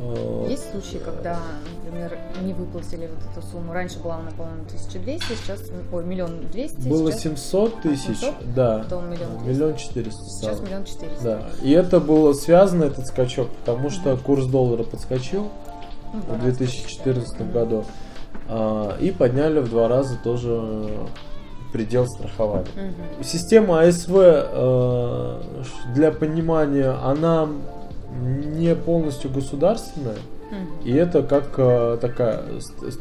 Э, 0.00 0.46
Есть 0.48 0.70
случаи, 0.70 0.98
когда, 0.98 1.38
например, 1.84 2.16
не 2.42 2.52
выплатили 2.52 3.08
вот 3.08 3.18
эту 3.32 3.46
сумму? 3.46 3.72
Раньше 3.72 3.98
была 3.98 4.16
она, 4.16 4.30
по-моему, 4.30 4.62
1200, 4.66 5.24
сейчас, 5.34 5.60
ой, 5.92 6.04
миллион 6.04 6.46
двести, 6.52 6.76
Было 6.88 7.10
сейчас, 7.10 7.22
700 7.22 7.82
тысяч, 7.82 8.18
700? 8.20 8.54
да, 8.54 8.78
Потом 8.84 9.10
миллион 9.10 9.44
миллион 9.46 9.76
четыреста 9.76 10.22
сейчас 10.24 10.60
миллион 10.60 10.84
четыреста. 10.84 11.22
Да, 11.24 11.42
и 11.62 11.72
это 11.72 11.98
было 12.00 12.32
связано, 12.32 12.84
этот 12.84 13.06
скачок, 13.08 13.48
потому 13.64 13.90
что 13.90 14.10
Мгм. 14.14 14.18
курс 14.20 14.46
доллара 14.46 14.84
подскочил 14.84 15.48
Ну, 16.12 16.20
в 16.20 16.24
два 16.26 16.34
раза 16.36 16.44
2014 16.44 17.40
Мгм. 17.40 17.52
году 17.52 17.84
а, 18.48 18.96
и 18.98 19.10
подняли 19.10 19.58
в 19.60 19.68
два 19.68 19.88
раза 19.88 20.16
тоже 20.22 20.88
предел 21.72 22.06
страхования. 22.06 22.66
Мгм. 22.76 23.22
Система 23.24 23.82
АСВ, 23.82 24.10
э, 24.16 25.40
для 25.94 26.10
понимания, 26.12 26.88
она 27.04 27.46
не 28.10 28.74
полностью 28.74 29.30
государственная, 29.30 30.16
и 30.84 30.92
это 30.94 31.22
как 31.22 31.54
э, 31.58 31.98
такая, 32.00 32.42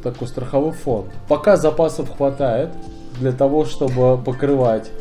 такой 0.04 0.28
страховой 0.28 0.74
фонд. 0.74 1.08
Пока 1.30 1.56
запасов 1.56 2.16
хватает 2.16 2.70
для 3.20 3.32
того, 3.32 3.66
чтобы 3.66 4.18
покрывать 4.18 4.92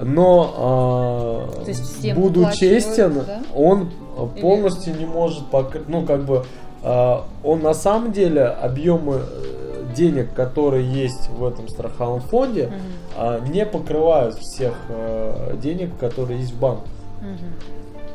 но 0.00 1.48
э, 1.66 2.14
буду 2.14 2.46
честен, 2.52 3.22
да? 3.26 3.42
он 3.54 3.90
э, 4.16 4.28
Или- 4.34 4.42
полностью 4.42 4.96
не 4.96 5.06
может 5.06 5.46
покрыть, 5.46 5.88
ну 5.88 6.04
как 6.04 6.24
бы 6.24 6.44
э, 6.82 7.16
он 7.42 7.62
на 7.62 7.74
самом 7.74 8.12
деле 8.12 8.44
объемы 8.44 9.20
э, 9.22 9.84
денег, 9.94 10.34
которые 10.34 10.84
есть 10.86 11.30
в 11.30 11.44
этом 11.44 11.68
страховом 11.68 12.20
фонде, 12.20 12.70
а, 13.16 13.40
не 13.48 13.64
покрывают 13.64 14.34
всех 14.34 14.74
э, 14.90 15.56
денег, 15.62 15.96
которые 15.98 16.40
есть 16.40 16.52
в 16.52 16.60
банке. 16.60 16.90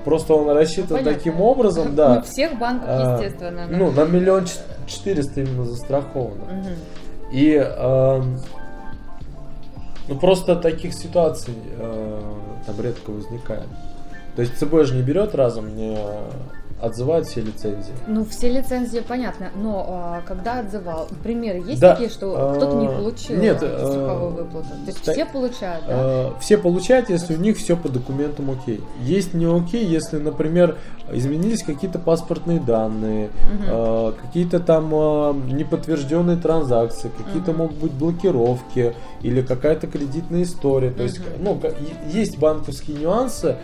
Просто 0.04 0.34
он 0.34 0.50
рассчитан 0.56 0.98
понятно. 0.98 1.14
таким 1.14 1.42
образом, 1.42 1.90
Не 1.92 1.96
да. 1.96 2.22
всех 2.22 2.58
банков, 2.58 2.88
а, 2.90 3.20
естественно. 3.22 3.68
но- 3.70 3.78
Ну, 3.78 3.92
на 3.92 4.06
миллион 4.06 4.46
четыреста 4.88 5.42
именно 5.42 5.64
застраховано. 5.66 6.46
Мгм. 6.46 6.74
И 7.32 7.54
эм, 7.54 8.40
ну 10.08 10.16
просто 10.20 10.56
таких 10.56 10.94
ситуаций 10.94 11.54
э, 11.78 12.22
там 12.66 12.82
редко 12.82 13.12
возникает. 13.12 13.68
То 14.36 14.42
есть 14.42 14.58
ЦБ 14.58 14.84
же 14.86 14.96
не 14.96 15.02
берет 15.02 15.36
разом, 15.36 15.76
не 15.76 15.98
отзывает 16.82 17.28
все 17.28 17.42
лицензии. 17.42 17.94
Ну, 18.08 18.26
все 18.26 18.50
лицензии 18.52 19.00
понятно, 19.00 19.50
но 19.56 19.86
а, 19.88 20.22
когда 20.26 20.60
отзывал, 20.60 21.08
примеры 21.24 21.60
есть 21.60 21.80
Да, 21.80 21.92
такие, 21.92 22.10
что 22.10 22.54
кто-то 22.56 22.76
не 22.76 22.88
а, 22.88 22.98
получил 22.98 23.38
нет, 23.40 23.60
а, 23.62 23.86
страховую 23.86 24.32
выплату? 24.34 24.68
То 24.70 24.88
есть 24.88 25.04
та- 25.04 25.12
все 25.14 25.26
получают, 25.26 25.86
да? 25.88 25.94
Э, 25.96 26.30
Все 26.40 26.58
получают, 26.58 27.10
если 27.10 27.36
у 27.36 27.40
них 27.40 27.58
все 27.58 27.78
по 27.78 27.88
документам 27.90 28.50
окей. 28.52 28.82
Есть 29.02 29.34
не 29.34 29.46
окей, 29.46 29.86
если, 29.86 30.18
например, 30.18 30.78
изменились 31.12 31.64
какие-то 31.64 32.00
паспортные 32.00 32.60
данные, 32.60 33.30
Мгм. 33.54 33.64
э, 33.68 34.14
какие-то 34.22 34.60
там 34.60 34.90
э, 34.94 35.34
неподтвержденные 35.54 36.38
транзакции, 36.38 37.12
какие-то 37.18 37.52
Мгм. 37.52 37.60
могут 37.60 37.78
быть 37.78 37.92
блокировки 37.92 38.96
или 39.22 39.42
какая-то 39.42 39.88
кредитная 39.88 40.44
история. 40.44 40.92
То 40.92 41.04
есть, 41.04 41.20
Мгм. 41.20 41.28
ну, 41.44 41.62
есть 42.12 42.40
банковские 42.40 42.98
нюансы, 42.98 43.58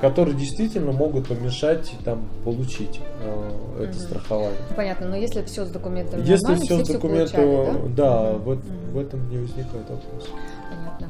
которые 0.00 0.34
действительно 0.36 0.90
могут 0.90 1.28
помешать 1.28 1.92
там 2.04 2.28
получить 2.44 3.00
э, 3.22 3.50
это 3.78 3.92
Мгм. 3.92 4.00
страхование. 4.00 4.58
Понятно, 4.74 5.06
но 5.08 5.16
если 5.16 5.44
все 5.44 5.64
с 5.64 5.70
документами 5.70 6.20
Если 6.22 6.42
нормально, 6.42 6.64
все 6.64 6.84
с 6.84 6.88
документами, 6.88 7.94
да, 7.94 8.22
да? 8.22 8.32
вот 8.38 8.58
Мгм. 8.64 8.92
в 8.92 8.98
этом 8.98 9.30
не 9.30 9.38
возникает 9.38 9.88
вопроса. 9.88 10.28
Понятно. 10.68 11.08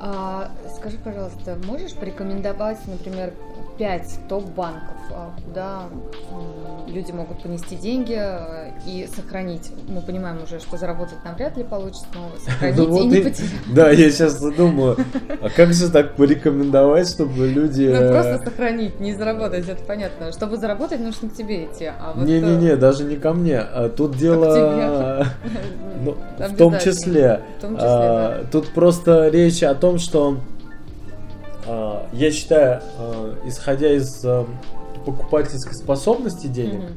А, 0.00 0.50
скажи, 0.76 0.96
пожалуйста, 1.02 1.56
можешь 1.66 1.92
порекомендовать, 1.94 2.78
например, 2.86 3.32
5 3.78 4.28
топ-банков, 4.28 4.96
а, 5.10 5.30
куда 5.44 5.82
люди 6.88 7.12
могут 7.12 7.42
понести 7.42 7.76
деньги 7.76 8.16
э, 8.16 8.70
и 8.86 9.08
сохранить? 9.14 9.70
Мы 9.88 10.00
понимаем 10.00 10.42
уже, 10.42 10.58
что 10.58 10.76
заработать 10.76 11.18
нам 11.24 11.34
вряд 11.34 11.56
ли 11.56 11.64
получится, 11.64 12.06
но 12.14 12.30
сохранить 12.44 12.76
Ну 12.76 13.02
и 13.02 13.06
не 13.06 13.16
и- 13.16 13.22
потерять. 13.24 13.50
Да, 13.74 13.90
я 13.90 14.10
сейчас 14.10 14.40
думаю, 14.40 14.96
а 15.40 15.48
как 15.50 15.72
же 15.72 15.90
так 15.90 16.14
порекомендовать, 16.14 17.08
чтобы 17.08 17.46
люди... 17.48 17.84
Ну, 17.84 18.00
э, 18.00 18.10
просто 18.10 18.50
сохранить, 18.50 19.00
не 19.00 19.14
заработать, 19.14 19.68
это 19.68 19.82
понятно. 19.84 20.32
Чтобы 20.32 20.56
заработать, 20.56 21.00
нужно 21.00 21.28
к 21.28 21.34
тебе 21.34 21.64
идти. 21.64 21.86
А 21.86 22.12
вот, 22.14 22.26
Не-не-не, 22.26 22.76
даже 22.76 23.04
не 23.04 23.16
ко 23.16 23.32
мне. 23.32 23.58
А 23.58 23.88
Тут 23.88 24.16
дело 24.16 25.26
ну, 26.04 26.16
э, 26.38 26.48
в 26.48 26.56
том 26.56 26.78
числе. 26.78 27.42
В 27.58 27.60
том 27.60 27.74
числе, 27.76 27.88
а, 27.88 28.44
Тут 28.50 28.72
просто 28.72 29.28
речь 29.28 29.62
о 29.62 29.74
том, 29.74 29.87
что 29.96 30.36
а, 31.66 32.06
я 32.12 32.30
считаю, 32.30 32.82
а, 32.98 33.38
исходя 33.46 33.90
из 33.90 34.22
а, 34.26 34.44
покупательской 35.06 35.72
способности 35.74 36.48
да. 36.48 36.52
денег, 36.52 36.80
Мгм. 36.80 36.92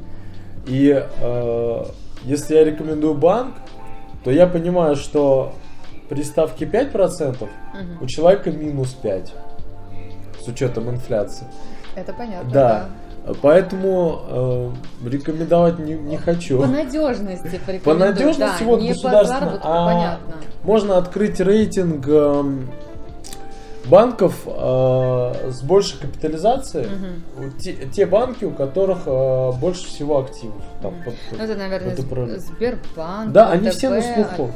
и 0.66 1.02
э, 1.20 1.84
если 2.24 2.54
я 2.56 2.64
рекомендую 2.64 3.14
банк, 3.14 3.54
то 4.22 4.30
я 4.30 4.46
понимаю, 4.46 4.96
что 4.96 5.54
при 6.10 6.22
ставке 6.22 6.66
5% 6.66 7.48
Мгм. 7.74 8.02
у 8.02 8.06
человека 8.06 8.50
минус 8.50 8.92
5 8.92 9.32
с 10.44 10.48
учетом 10.48 10.90
инфляции. 10.90 11.46
Это 11.94 12.12
понятно, 12.12 12.50
Да. 12.50 12.88
Поэтому 13.40 14.20
э, 15.04 15.08
рекомендовать 15.08 15.78
не, 15.78 15.94
не 15.94 16.16
По 16.16 16.22
хочу. 16.24 16.60
надежности 16.66 17.60
По 17.84 17.94
надежности 17.94 18.60
да, 18.60 18.66
вот 18.66 18.80
не 18.80 18.88
по 18.88 18.94
государственно, 18.94 19.40
заработку, 19.40 19.68
а 19.68 19.84
понятно. 19.86 20.34
можно 20.64 20.96
открыть 20.98 21.38
рейтинг 21.38 22.08
эм, 22.08 22.68
банков 23.86 24.42
э, 24.46 25.50
с 25.50 25.62
большей 25.62 26.00
капитализацией. 26.00 26.88
Вот 27.36 27.58
Те, 27.58 27.74
те 27.92 28.06
банки, 28.06 28.44
у 28.44 28.50
которых 28.50 29.02
э, 29.06 29.52
больше 29.52 29.86
всего 29.86 30.18
активов. 30.18 30.62
Там, 30.82 30.94
Мгм. 30.94 31.04
под- 31.04 31.14
Ну, 31.38 31.44
это, 31.44 31.54
наверное, 31.54 31.92
это. 31.92 32.40
Сбербанк, 32.40 33.32
Да, 33.32 33.50
они 33.50 33.68
ВТБ, 33.68 33.76
все 33.78 33.90
на 33.90 34.02
слуху. 34.02 34.50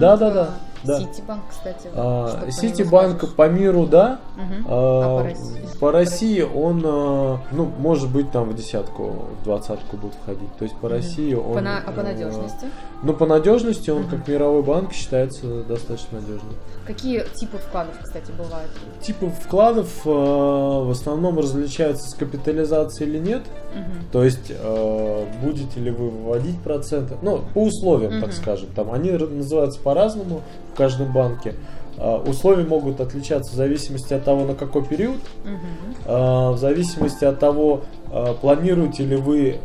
Да, 0.00 0.16
да, 0.16 0.30
да, 0.30 0.50
да. 0.84 1.00
Ситибанк, 1.00 1.42
кстати. 1.50 1.88
А, 1.94 2.44
по 2.44 2.50
Ситибанк 2.52 3.38
миру, 3.50 3.86
да. 3.86 4.20
Мгм. 4.36 4.66
А, 4.68 5.02
А 5.04 5.18
по 5.18 5.22
России? 5.28 5.78
по 5.80 5.92
России 5.92 6.40
он, 6.42 6.82
э, 6.84 7.36
ну, 7.52 7.70
может 7.78 8.10
быть, 8.12 8.30
там 8.30 8.48
в 8.50 8.54
десятку, 8.54 9.14
в 9.40 9.44
двадцатку 9.44 9.96
будет 9.96 10.14
входить. 10.22 10.52
То 10.58 10.64
есть 10.64 10.76
по 10.76 10.86
Мгм. 10.86 10.96
России 10.96 11.34
он. 11.34 11.54
По 11.54 11.60
на- 11.60 11.78
А 11.78 11.92
по 11.92 12.00
э, 12.00 12.02
надежности? 12.04 12.66
Ну, 13.02 13.12
по 13.14 13.26
надежности 13.26 13.90
он, 13.90 14.02
Мгм. 14.02 14.10
как 14.10 14.28
мировой 14.28 14.62
банк, 14.62 14.92
считается 14.92 15.62
достаточно 15.64 16.20
надежным. 16.20 16.52
Какие 16.86 17.24
типы 17.34 17.58
вкладов, 17.58 17.94
кстати, 18.02 18.30
бывают? 18.32 18.70
Типы 19.00 19.28
вкладов 19.28 19.88
э, 20.06 20.08
в 20.10 20.90
основном 20.90 21.38
различаются 21.38 22.08
с 22.10 22.14
капитализацией 22.14 23.10
или 23.10 23.18
нет. 23.18 23.42
Мгм. 23.74 24.04
То 24.12 24.22
есть, 24.24 24.50
э, 24.50 25.26
будете 25.42 25.80
ли 25.80 25.90
вы 25.90 26.10
выводить 26.10 26.60
проценты, 26.60 27.16
ну, 27.22 27.40
по 27.54 27.64
условиям, 27.64 28.12
так 28.20 28.30
Мгм. 28.30 28.32
скажем. 28.32 28.68
Там 28.74 28.92
они 28.92 29.10
называются 29.12 29.80
по-разному 29.80 30.42
в 30.74 30.76
каждом 30.76 31.12
банке. 31.12 31.54
Э, 31.96 32.16
условия 32.26 32.64
могут 32.64 33.00
отличаться 33.00 33.52
в 33.52 33.54
зависимости 33.54 34.12
от 34.12 34.24
того, 34.24 34.44
на 34.44 34.54
какой 34.54 34.84
период, 34.84 35.20
э, 35.44 36.50
в 36.50 36.58
зависимости 36.58 37.24
от 37.24 37.38
того, 37.38 37.82
э, 38.10 38.34
планируете 38.40 39.04
ли 39.04 39.16
вы 39.16 39.58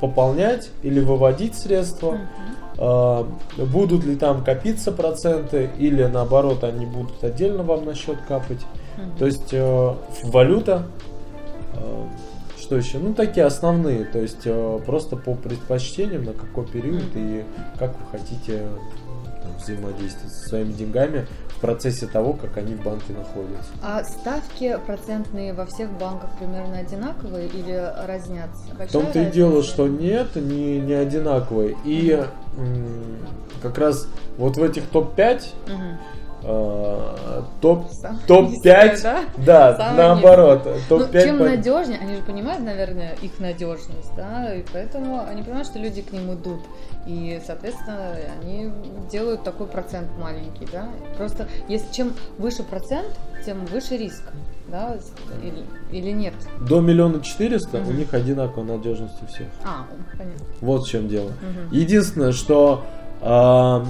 пополнять 0.00 0.70
или 0.84 1.00
выводить 1.00 1.56
средства, 1.56 2.18
будут 3.56 4.04
ли 4.04 4.14
там 4.14 4.44
копиться 4.44 4.92
проценты 4.92 5.70
или 5.76 6.04
наоборот 6.04 6.62
они 6.62 6.86
будут 6.86 7.24
отдельно 7.24 7.64
вам 7.64 7.84
на 7.84 7.96
счет 7.96 8.18
капать. 8.28 8.60
То 9.18 9.26
есть 9.26 9.52
э, 9.52 9.94
валюта, 10.24 10.86
э, 11.74 12.06
что 12.60 12.76
еще? 12.76 12.98
Ну 12.98 13.14
такие 13.14 13.46
основные, 13.46 14.04
то 14.04 14.18
есть 14.18 14.42
э, 14.44 14.80
просто 14.84 15.16
по 15.16 15.34
предпочтениям 15.34 16.24
на 16.24 16.32
какой 16.32 16.66
период 16.66 17.04
и 17.14 17.44
как 17.78 17.90
вы 17.90 18.18
хотите 18.18 18.66
там, 19.48 19.58
взаимодействовать 19.58 20.32
со 20.32 20.48
своими 20.48 20.72
деньгами 20.72 21.26
в 21.48 21.60
процессе 21.60 22.06
того, 22.06 22.34
как 22.34 22.56
они 22.56 22.74
в 22.74 22.82
банке 22.82 23.12
находятся. 23.12 23.70
А 23.82 24.04
ставки 24.04 24.78
процентные 24.86 25.52
во 25.52 25.66
всех 25.66 25.90
банках 25.98 26.30
примерно 26.38 26.78
одинаковые 26.78 27.48
или 27.48 27.92
разнятся? 28.06 28.62
В 28.78 28.92
том-то 28.92 29.22
и 29.22 29.30
дело, 29.30 29.62
что 29.62 29.88
нет, 29.88 30.36
не, 30.36 30.78
не 30.80 30.94
одинаковые. 30.94 31.76
И 31.84 32.12
м, 32.56 33.18
как 33.60 33.78
раз 33.78 34.06
вот 34.36 34.56
в 34.56 34.62
этих 34.62 34.86
топ-5 34.88 35.42
э, 35.66 35.70
топ, 37.60 37.90
Самое 37.90 38.20
топ-5, 38.26 38.50
низкое, 38.50 38.98
да? 39.38 39.72
да, 39.76 39.94
наоборот, 39.96 40.62
Ну, 40.64 40.98
топ-5 41.00 41.22
чем 41.24 41.38
по- 41.38 41.44
надежнее, 41.44 41.98
они 42.00 42.16
же 42.16 42.22
понимают, 42.22 42.62
наверное, 42.62 43.14
их 43.22 43.38
надежность, 43.40 44.10
да, 44.16 44.54
и 44.54 44.64
поэтому 44.72 45.24
они 45.28 45.42
понимают, 45.42 45.66
что 45.66 45.78
люди 45.78 46.02
к 46.02 46.12
ним 46.12 46.32
идут. 46.34 46.60
И, 47.06 47.40
соответственно, 47.46 48.14
они 48.40 48.70
делают 49.10 49.42
такой 49.42 49.66
процент 49.66 50.08
маленький, 50.18 50.66
да. 50.72 50.88
Просто 51.16 51.48
если 51.68 51.92
чем 51.92 52.12
выше 52.38 52.62
процент, 52.62 53.08
тем 53.44 53.64
выше 53.66 53.96
риск, 53.96 54.22
да, 54.68 54.96
или, 55.42 55.64
или 55.98 56.10
нет. 56.12 56.34
до 56.68 56.80
миллиона 56.80 57.20
четыреста 57.22 57.78
у 57.78 57.80
Мгм. 57.80 57.96
них 57.96 58.14
одинаковая 58.14 58.76
надежность 58.76 59.20
у 59.22 59.26
всех. 59.26 59.46
А, 59.64 59.86
понятно. 60.16 60.44
Вот 60.60 60.84
в 60.86 60.88
чем 60.88 61.08
дело. 61.08 61.30
Мгм. 61.40 61.72
Единственное, 61.72 62.32
что 62.32 62.84
а, 63.20 63.84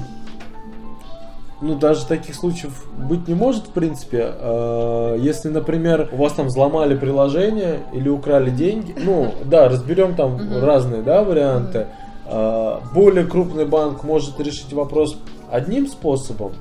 ну 1.61 1.75
даже 1.77 2.07
таких 2.07 2.35
случаев 2.35 2.85
быть 2.97 3.27
не 3.29 3.35
может 3.35 3.65
в 3.65 3.71
принципе. 3.71 4.25
А, 4.25 5.17
если, 5.17 5.49
например, 5.49 6.09
у 6.13 6.17
вас 6.17 6.35
там 6.35 6.47
взломали 6.47 6.97
приложение 6.97 7.81
или 7.93 8.09
украли 8.09 8.51
деньги, 8.51 8.95
ну 8.97 9.33
да, 9.45 9.69
разберем 9.69 10.15
там 10.15 10.39
разные, 10.63 11.03
да, 11.03 11.25
варианты. 11.25 11.87
А, 12.27 12.83
более 12.95 13.25
крупный 13.25 13.65
банк 13.65 14.05
может 14.05 14.39
решить 14.41 14.73
вопрос 14.73 15.17
одним 15.51 15.87
способом, 15.89 16.53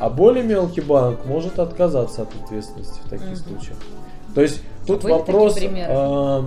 а 0.00 0.10
более 0.10 0.42
мелкий 0.44 0.80
банк 0.80 1.24
может 1.24 1.58
отказаться 1.58 2.22
от 2.22 2.28
ответственности 2.44 3.00
в 3.04 3.08
таких 3.08 3.36
случаях. 3.38 3.76
То 4.34 4.42
есть 4.42 4.60
тут 4.86 5.02
Были 5.02 5.12
такие 5.12 5.34
вопрос. 5.34 5.58
а, 5.88 6.44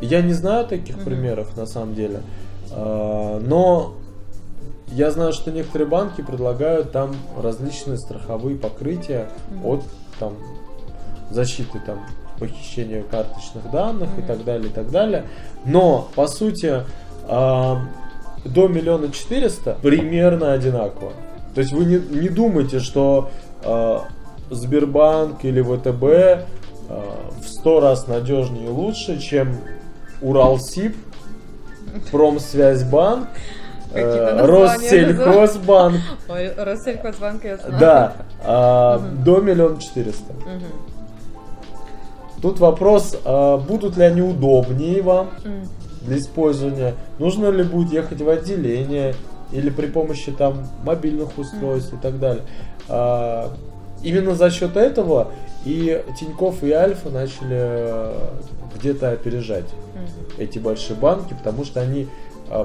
я 0.00 0.22
не 0.22 0.32
знаю 0.32 0.66
таких 0.66 0.98
примеров 0.98 1.56
на 1.56 1.66
самом 1.66 1.94
деле, 1.94 2.20
А, 2.70 3.40
но 3.40 3.94
я 4.94 5.10
знаю, 5.10 5.32
что 5.32 5.50
некоторые 5.50 5.88
банки 5.88 6.20
предлагают 6.20 6.92
там 6.92 7.14
различные 7.42 7.98
страховые 7.98 8.56
покрытия 8.56 9.28
Мгм. 9.50 9.66
от 9.66 9.82
там 10.18 10.34
защиты 11.30 11.80
там 11.84 11.98
похищения 12.38 13.02
карточных 13.02 13.70
данных 13.72 14.10
и 14.16 14.20
Мгм. 14.20 14.26
так 14.26 14.44
далее, 14.44 14.68
и 14.70 14.72
так 14.72 14.90
далее. 14.90 15.24
Но 15.64 16.08
по 16.14 16.26
сути 16.28 16.84
а, 17.26 17.80
до 18.44 18.68
миллиона 18.68 19.10
четыреста 19.10 19.76
примерно 19.82 20.52
одинаково. 20.52 21.12
То 21.54 21.60
есть 21.60 21.72
вы 21.72 21.84
не, 21.86 21.96
не 21.98 22.28
думайте, 22.28 22.78
что 22.80 23.30
а, 23.64 24.04
Сбербанк 24.50 25.44
или 25.44 25.62
ВТБ 25.62 26.46
а, 26.88 27.30
в 27.42 27.48
сто 27.48 27.80
раз 27.80 28.06
надежнее 28.06 28.66
и 28.66 28.68
лучше, 28.68 29.18
чем 29.18 29.56
Уралсиб, 30.20 30.94
Промсвязьбанк, 32.12 33.26
э, 33.26 33.63
Россельхозбанк. 33.94 36.00
Ой, 36.28 36.52
Россельхозбанк 36.56 37.44
я 37.44 37.56
знаю. 37.56 37.74
Да, 37.78 38.12
а, 38.44 38.98
до 38.98 39.40
миллиона 39.40 39.80
четыреста. 39.80 40.32
Тут 42.42 42.60
вопрос, 42.60 43.16
а, 43.24 43.58
будут 43.58 43.96
ли 43.96 44.04
они 44.04 44.22
удобнее 44.22 45.02
вам 45.02 45.30
для 46.02 46.18
использования, 46.18 46.94
нужно 47.18 47.48
ли 47.48 47.62
будет 47.62 47.92
ехать 47.92 48.20
в 48.20 48.28
отделение 48.28 49.14
или 49.52 49.70
при 49.70 49.86
помощи 49.86 50.32
там 50.32 50.66
мобильных 50.84 51.38
устройств 51.38 51.94
и 51.94 51.96
так 51.96 52.18
далее. 52.18 52.42
А, 52.88 53.52
Именно 54.04 54.34
за 54.34 54.50
счет 54.50 54.76
этого 54.76 55.28
и 55.64 56.04
Тиньков 56.20 56.62
и 56.62 56.70
Альфа 56.70 57.08
начали 57.08 57.56
э, 57.56 58.12
где-то 58.76 59.12
опережать 59.12 59.64
эти 60.36 60.58
большие 60.58 60.94
банки, 60.94 61.32
потому 61.32 61.64
что 61.64 61.80
они 61.80 62.06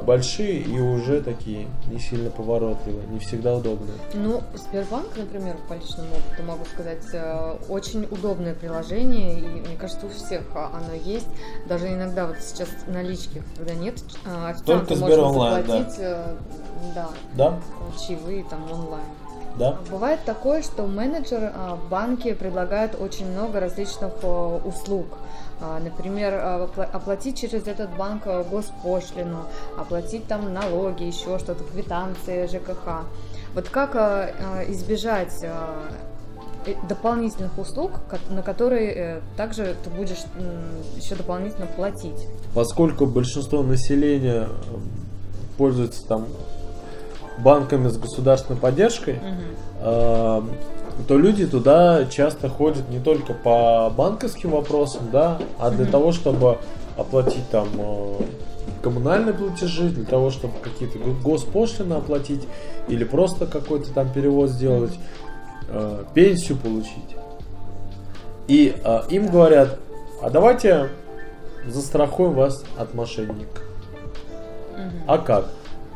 большие 0.05 0.59
и 0.59 0.79
уже 0.79 1.21
такие 1.21 1.67
не 1.89 1.99
сильно 1.99 2.29
поворотливые, 2.29 3.07
не 3.07 3.19
всегда 3.19 3.55
удобные. 3.55 3.95
Ну, 4.13 4.41
Сбербанк, 4.53 5.07
например, 5.15 5.55
по 5.67 5.73
личному 5.73 6.09
опыту 6.11 6.43
могу 6.43 6.65
сказать, 6.65 7.05
э, 7.13 7.57
очень 7.69 8.05
удобное 8.11 8.53
приложение, 8.53 9.39
и 9.39 9.43
мне 9.43 9.75
кажется, 9.77 10.05
у 10.05 10.09
всех 10.09 10.43
а, 10.55 10.71
оно 10.73 10.93
есть. 10.93 11.27
Даже 11.67 11.87
иногда 11.87 12.27
вот 12.27 12.37
сейчас 12.41 12.69
налички, 12.87 13.41
когда 13.57 13.73
нет, 13.73 13.95
а, 14.25 14.53
Только 14.65 14.95
можно 14.95 15.07
Сберонлайн, 15.07 15.65
да. 15.65 15.77
заплатить, 15.77 15.99
э, 15.99 16.35
да, 16.95 17.09
Да? 17.35 17.59
чаевые 18.05 18.43
там 18.49 18.63
онлайн. 18.71 19.05
Да? 19.57 19.77
Бывает 19.89 20.19
такое, 20.25 20.61
что 20.63 20.85
менеджер 20.87 21.51
а, 21.53 21.75
в 21.75 21.89
банке 21.89 22.33
предлагает 22.35 22.95
очень 22.99 23.29
много 23.29 23.59
различных 23.59 24.13
а, 24.23 24.61
услуг. 24.63 25.17
А, 25.61 25.79
Например, 25.79 26.33
а, 26.35 26.67
опла- 26.67 26.89
оплатить 26.91 27.37
через 27.39 27.67
этот 27.67 27.89
банк 27.97 28.23
а, 28.25 28.43
госпошлину, 28.43 29.45
оплатить 29.77 30.25
там 30.27 30.53
налоги, 30.53 31.03
еще 31.03 31.37
что-то, 31.39 31.63
квитанции 31.63 32.47
ЖКХ. 32.47 33.03
Вот 33.55 33.67
как 33.69 33.95
избежать 34.69 35.39
э, 35.41 36.75
дополнительных 36.87 37.57
услуг, 37.57 37.93
на 38.29 38.43
которые 38.43 38.93
э, 38.93 39.19
также 39.37 39.75
ты 39.83 39.89
будешь 39.89 40.19
еще 40.95 41.15
дополнительно 41.15 41.65
платить? 41.65 42.27
Поскольку 42.53 43.05
большинство 43.07 43.63
населения 43.63 44.43
э, 44.43 44.47
пользуется 45.57 46.05
там 46.07 46.27
банками 47.39 47.87
с 47.87 47.97
государственной 47.97 48.59
поддержкой, 48.59 49.15
Мгм. 49.15 50.49
То 51.07 51.17
люди 51.17 51.45
туда 51.47 52.05
часто 52.05 52.49
ходят 52.49 52.89
не 52.89 52.99
только 52.99 53.33
по 53.33 53.91
банковским 53.95 54.51
вопросам, 54.51 55.09
да, 55.11 55.39
а 55.59 55.69
для 55.71 55.83
Мгм. 55.83 55.91
того, 55.91 56.11
чтобы 56.11 56.57
оплатить 56.97 57.47
там 57.49 57.67
э, 57.77 58.15
коммунальные 58.81 59.33
платежи, 59.33 59.89
для 59.89 60.05
того, 60.05 60.29
чтобы 60.29 60.53
какие-то 60.61 60.99
го- 60.99 61.31
госпошлины 61.31 61.93
оплатить 61.93 62.47
или 62.87 63.03
просто 63.03 63.45
какой-то 63.45 63.91
там 63.93 64.11
перевод 64.11 64.49
сделать, 64.49 64.93
э, 65.69 66.03
пенсию 66.13 66.57
получить. 66.57 67.15
И 68.47 68.75
э, 68.83 68.99
им 69.09 69.27
говорят, 69.27 69.77
а 70.21 70.29
давайте 70.29 70.89
застрахуем 71.67 72.33
вас 72.33 72.63
от 72.77 72.93
мошенника. 72.93 73.61
Мгм. 74.75 74.91
А 75.07 75.17
как? 75.17 75.45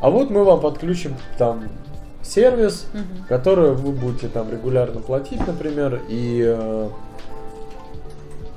А 0.02 0.10
вот 0.10 0.30
мы 0.30 0.44
вам 0.44 0.60
подключим 0.60 1.16
там 1.38 1.64
сервис, 2.24 2.86
Мгм. 2.94 3.26
который 3.28 3.74
вы 3.74 3.92
будете 3.92 4.28
там 4.28 4.50
регулярно 4.52 5.00
платить, 5.02 5.46
например, 5.46 6.02
и 6.08 6.44
э, 6.46 6.90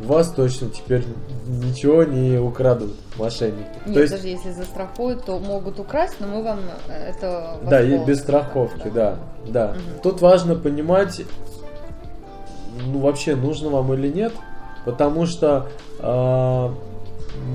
вас 0.01 0.31
точно 0.31 0.69
теперь 0.71 1.05
ничего 1.47 2.05
не 2.05 2.39
украдут 2.39 2.95
мошенники. 3.19 3.67
Нет, 3.87 3.95
То 3.95 4.01
есть, 4.01 4.13
даже 4.13 4.29
если 4.29 4.53
застрахуют, 4.53 5.25
то 5.25 5.39
могут 5.39 5.81
украсть, 5.81 6.17
но 6.21 6.27
мы 6.27 6.43
вам 6.43 6.61
э, 6.89 7.11
это 7.11 7.59
да, 7.69 7.83
и 7.83 7.99
без 8.05 8.21
страховки, 8.21 8.89
да, 8.89 9.17
да. 9.47 9.69
Мгм. 9.71 10.01
Тут 10.03 10.21
важно 10.21 10.55
понимать, 10.55 11.23
ну 12.85 13.01
вообще 13.01 13.35
нужно 13.37 13.71
вам 13.71 13.93
или 13.95 14.09
нет, 14.09 14.33
потому 14.85 15.27
что 15.27 15.67
э, 15.99 16.71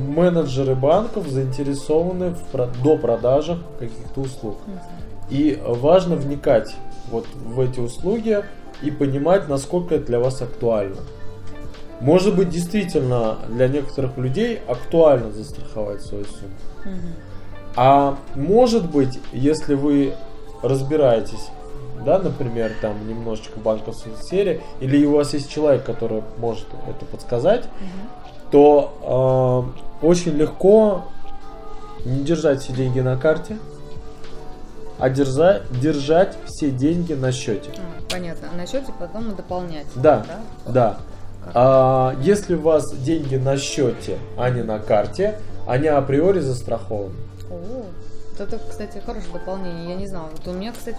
менеджеры 0.07 0.75
банков 0.75 1.27
заинтересованы 1.27 2.35
в 2.51 2.81
до 2.83 2.97
продажах 2.97 3.59
каких-то 3.79 4.21
услуг. 4.21 4.57
Мгм. 4.67 4.79
И 5.31 5.59
важно 5.65 6.15
вникать 6.17 6.75
вот 7.09 7.25
в 7.33 7.59
эти 7.59 7.79
услуги 7.79 8.43
и 8.81 8.91
понимать, 8.91 9.47
насколько 9.47 9.95
это 9.95 10.05
для 10.07 10.19
вас 10.19 10.41
актуально. 10.41 10.97
Может 12.01 12.35
быть, 12.35 12.49
действительно 12.49 13.37
для 13.47 13.67
некоторых 13.67 14.17
людей 14.17 14.59
актуально 14.67 15.31
застраховать 15.31 16.01
свою 16.01 16.25
сумму. 16.25 16.53
Мгм. 16.83 17.13
А 17.75 18.17
может 18.35 18.89
быть, 18.91 19.19
если 19.31 19.75
вы 19.75 20.13
разбираетесь, 20.61 21.49
да, 22.03 22.19
например, 22.19 22.71
там 22.81 23.07
немножечко 23.07 23.59
в 23.59 23.63
банковской 23.63 24.11
сфере, 24.19 24.61
или 24.79 25.05
у 25.05 25.15
вас 25.15 25.33
есть 25.33 25.49
человек, 25.49 25.85
который 25.85 26.23
может 26.39 26.65
это 26.89 27.05
подсказать, 27.05 27.65
Мгм. 27.79 28.49
то 28.51 29.71
э, 30.01 30.05
очень 30.05 30.31
легко 30.33 31.03
не 32.03 32.23
держать 32.23 32.61
все 32.61 32.73
деньги 32.73 32.99
на 32.99 33.15
карте, 33.15 33.57
а 35.01 35.09
держа- 35.09 35.61
держать 35.81 36.37
все 36.45 36.69
деньги 36.69 37.13
на 37.13 37.31
счете. 37.31 37.71
А, 37.75 38.11
понятно. 38.13 38.49
А 38.53 38.55
на 38.55 38.67
счете 38.67 38.93
потом 38.99 39.35
дополнять. 39.35 39.87
Да, 39.95 40.25
да. 40.67 40.97
А, 41.53 42.15
если 42.21 42.53
у 42.55 42.61
вас 42.61 42.93
деньги 42.93 43.35
на 43.35 43.57
счете, 43.57 44.19
а 44.37 44.49
не 44.51 44.61
на 44.61 44.77
карте, 44.79 45.39
они 45.67 45.87
априори 45.87 46.39
застрахованы. 46.39 47.15
О, 47.49 47.83
это, 48.43 48.59
кстати, 48.59 49.01
хорошее 49.05 49.33
дополнение. 49.33 49.89
Я 49.89 49.95
не 49.95 50.07
знала. 50.07 50.29
Вот 50.31 50.47
у 50.53 50.57
меня, 50.57 50.71
кстати, 50.71 50.97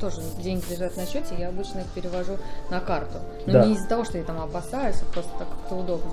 тоже 0.00 0.20
деньги 0.42 0.64
лежат 0.70 0.96
на 0.96 1.06
счете, 1.06 1.34
я 1.38 1.48
обычно 1.48 1.80
их 1.80 1.86
перевожу 1.94 2.36
на 2.70 2.80
карту. 2.80 3.18
Но 3.46 3.52
Да. 3.54 3.66
не 3.66 3.74
из-за 3.74 3.88
того, 3.88 4.04
что 4.04 4.18
я 4.18 4.24
там 4.24 4.40
опасаюсь, 4.40 4.96
а 5.02 5.12
просто 5.12 5.30
так 5.38 5.48
как-то 5.48 5.74
удобно. 5.76 6.10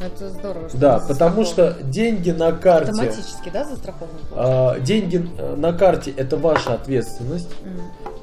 Но 0.00 0.06
это 0.06 0.30
здорово, 0.30 0.68
что 0.68 0.78
Да, 0.78 1.00
потому 1.08 1.44
что 1.44 1.76
деньги 1.82 2.30
на 2.30 2.52
карте, 2.52 2.92
Автоматически, 2.92 3.50
да, 3.52 3.64
застрахован? 3.64 4.10
а, 4.32 4.78
деньги 4.78 5.28
э, 5.38 5.56
на 5.56 5.72
карте 5.72 6.12
это 6.16 6.36
ваша 6.36 6.74
ответственность. 6.74 7.50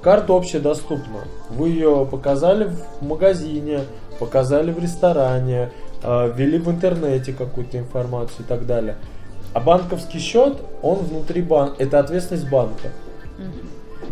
Карта 0.02 0.34
общедоступна. 0.34 1.22
Вы 1.50 1.70
ее 1.70 2.08
показали 2.10 2.66
в 3.02 3.04
магазине, 3.04 3.82
показали 4.20 4.72
в 4.72 4.80
ресторане, 4.80 5.72
э, 6.02 6.32
ввели 6.34 6.60
в 6.60 6.70
интернете 6.70 7.34
какую-то 7.34 7.78
информацию 7.80 8.42
и 8.42 8.44
так 8.44 8.66
далее. 8.66 8.96
А 9.56 9.62
банковский 9.62 10.20
счет, 10.20 10.58
он 10.82 10.98
внутри 10.98 11.42
банка, 11.42 11.82
это 11.82 12.00
ответственность 12.00 12.50
банка. 12.50 12.90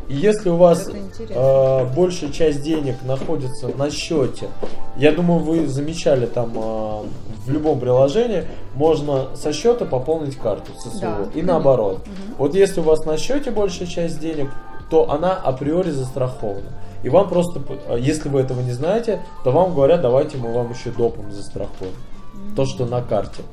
И 0.07 0.15
если 0.15 0.49
у 0.49 0.55
вас 0.55 0.89
э, 0.89 1.85
большая 1.93 2.31
часть 2.31 2.61
денег 2.61 2.95
находится 3.03 3.67
на 3.67 3.91
счете, 3.91 4.47
я 4.95 5.11
думаю, 5.11 5.41
вы 5.41 5.67
замечали 5.67 6.27
там 6.27 6.53
э, 6.55 7.01
в 7.45 7.49
любом 7.49 7.81
приложении, 7.81 8.45
можно 8.75 9.35
со 9.35 9.51
счета 9.51 9.83
пополнить 9.83 10.37
карту 10.37 10.71
со 10.79 10.89
своего. 10.89 11.25
и 11.35 11.41
наоборот. 11.41 11.99
Мгм. 12.07 12.35
Вот 12.37 12.55
если 12.55 12.79
у 12.79 12.83
вас 12.83 13.03
на 13.03 13.17
счете 13.17 13.51
большая 13.51 13.87
часть 13.89 14.21
денег, 14.21 14.49
то 14.89 15.11
она 15.11 15.33
априори 15.33 15.89
застрахована. 15.89 16.71
И 17.03 17.09
вам 17.09 17.27
просто, 17.27 17.61
э, 17.89 17.97
если 17.99 18.29
вы 18.29 18.39
этого 18.39 18.61
не 18.61 18.71
знаете, 18.71 19.19
то 19.43 19.51
вам 19.51 19.73
говорят, 19.73 20.01
давайте 20.01 20.37
мы 20.37 20.53
вам 20.53 20.71
еще 20.71 20.91
допом 20.91 21.33
застрахуем. 21.33 21.91
То, 22.55 22.65
что 22.65 22.85
на 22.85 23.01
карте. 23.01 23.43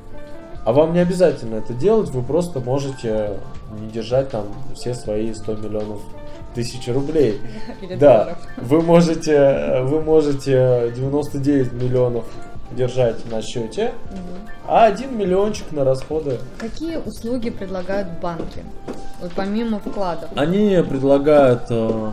А 0.65 0.73
вам 0.73 0.93
не 0.93 0.99
обязательно 1.01 1.57
это 1.57 1.73
делать, 1.73 2.11
вы 2.11 2.23
просто 2.23 2.61
можете 2.61 3.39
не 3.81 3.89
держать 3.91 4.31
там 4.31 4.45
все 4.75 4.95
свои 4.95 5.33
100 5.33 5.55
миллионов 5.57 6.01
тысяч 6.55 6.87
рублей. 6.89 7.41
Или 7.81 7.95
Да, 7.95 8.19
долларов. 8.25 8.39
вы 8.59 8.83
можете, 8.83 9.81
вы 9.85 10.03
можете 10.03 10.93
99 10.97 11.73
миллионов 11.73 12.25
держать 12.73 13.29
на 13.31 13.43
счете, 13.43 13.93
Мгм. 14.11 14.49
а 14.69 14.85
1 14.87 15.17
миллиончик 15.17 15.73
на 15.73 15.85
расходы. 15.85 16.39
Какие 16.59 16.97
услуги 16.99 17.51
предлагают 17.51 18.09
банки? 18.21 18.63
Вот 19.21 19.33
помимо 19.35 19.81
вкладов. 19.81 20.31
Они 20.37 20.83
предлагают 20.89 21.63
э, 21.69 22.11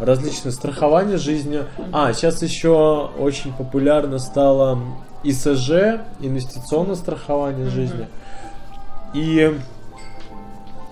различные 0.00 0.52
страхования 0.52 1.16
жизни. 1.16 1.60
А, 1.92 2.12
сейчас 2.12 2.42
еще 2.42 3.08
очень 3.18 3.52
популярно 3.52 4.18
стало 4.18 4.78
ИСЖ, 5.22 6.00
инвестиционное 6.20 6.96
страхование 6.96 7.68
жизни. 7.68 8.08
И, 9.12 9.56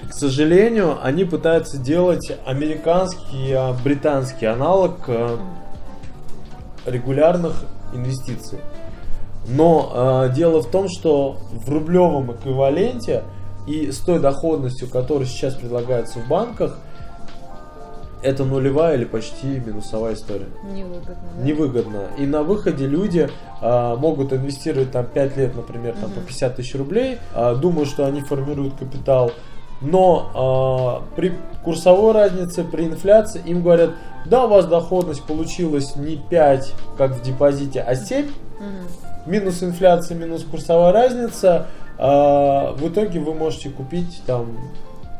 к 0.08 0.12
сожалению, 0.12 0.98
они 1.02 1.24
пытаются 1.24 1.78
делать 1.78 2.32
американский, 2.44 3.52
а, 3.52 3.74
британский 3.84 4.46
аналог 4.46 5.00
э, 5.06 5.36
регулярных 6.86 7.64
инвестиций. 7.94 8.58
Но 9.46 10.26
э, 10.28 10.34
дело 10.34 10.60
в 10.60 10.70
том, 10.70 10.88
что 10.88 11.38
в 11.52 11.70
рублевом 11.70 12.32
эквиваленте 12.32 13.22
и 13.66 13.90
с 13.90 13.98
той 13.98 14.18
доходностью, 14.18 14.88
которая 14.88 15.26
сейчас 15.26 15.54
предлагается 15.54 16.18
в 16.18 16.28
банках, 16.28 16.78
это 18.22 18.44
нулевая 18.44 18.96
или 18.96 19.04
почти 19.04 19.46
минусовая 19.64 20.14
история. 20.14 20.46
Невыгодно. 20.72 21.14
да? 21.36 21.44
Невыгодно. 21.44 22.02
И 22.18 22.26
на 22.26 22.42
выходе 22.42 22.86
люди 22.86 23.28
а, 23.60 23.96
могут 23.96 24.32
инвестировать 24.32 24.90
там 24.92 25.06
5 25.06 25.36
лет, 25.36 25.54
например, 25.56 25.94
там, 26.00 26.10
по 26.10 26.18
Мгм. 26.20 26.26
50 26.26 26.56
тысяч 26.56 26.74
рублей, 26.74 27.18
а, 27.34 27.54
думаю, 27.54 27.86
что 27.86 28.06
они 28.06 28.20
формируют 28.20 28.74
капитал. 28.78 29.32
Но 29.80 31.02
а, 31.10 31.14
при 31.14 31.32
курсовой 31.64 32.12
разнице, 32.12 32.64
при 32.64 32.84
инфляции 32.86 33.40
им 33.46 33.62
говорят, 33.62 33.90
да, 34.26 34.44
у 34.46 34.48
вас 34.48 34.66
доходность 34.66 35.22
получилась 35.24 35.94
не 35.96 36.16
5, 36.16 36.74
как 36.96 37.12
в 37.12 37.22
депозите, 37.22 37.80
а 37.80 37.94
7, 37.94 38.26
Мгм. 38.26 39.30
минус 39.30 39.62
инфляция, 39.62 40.16
минус 40.16 40.42
курсовая 40.44 40.92
разница, 40.92 41.66
а, 41.98 42.72
в 42.72 42.88
итоге 42.88 43.20
вы 43.20 43.34
можете 43.34 43.70
купить 43.70 44.22
там 44.26 44.46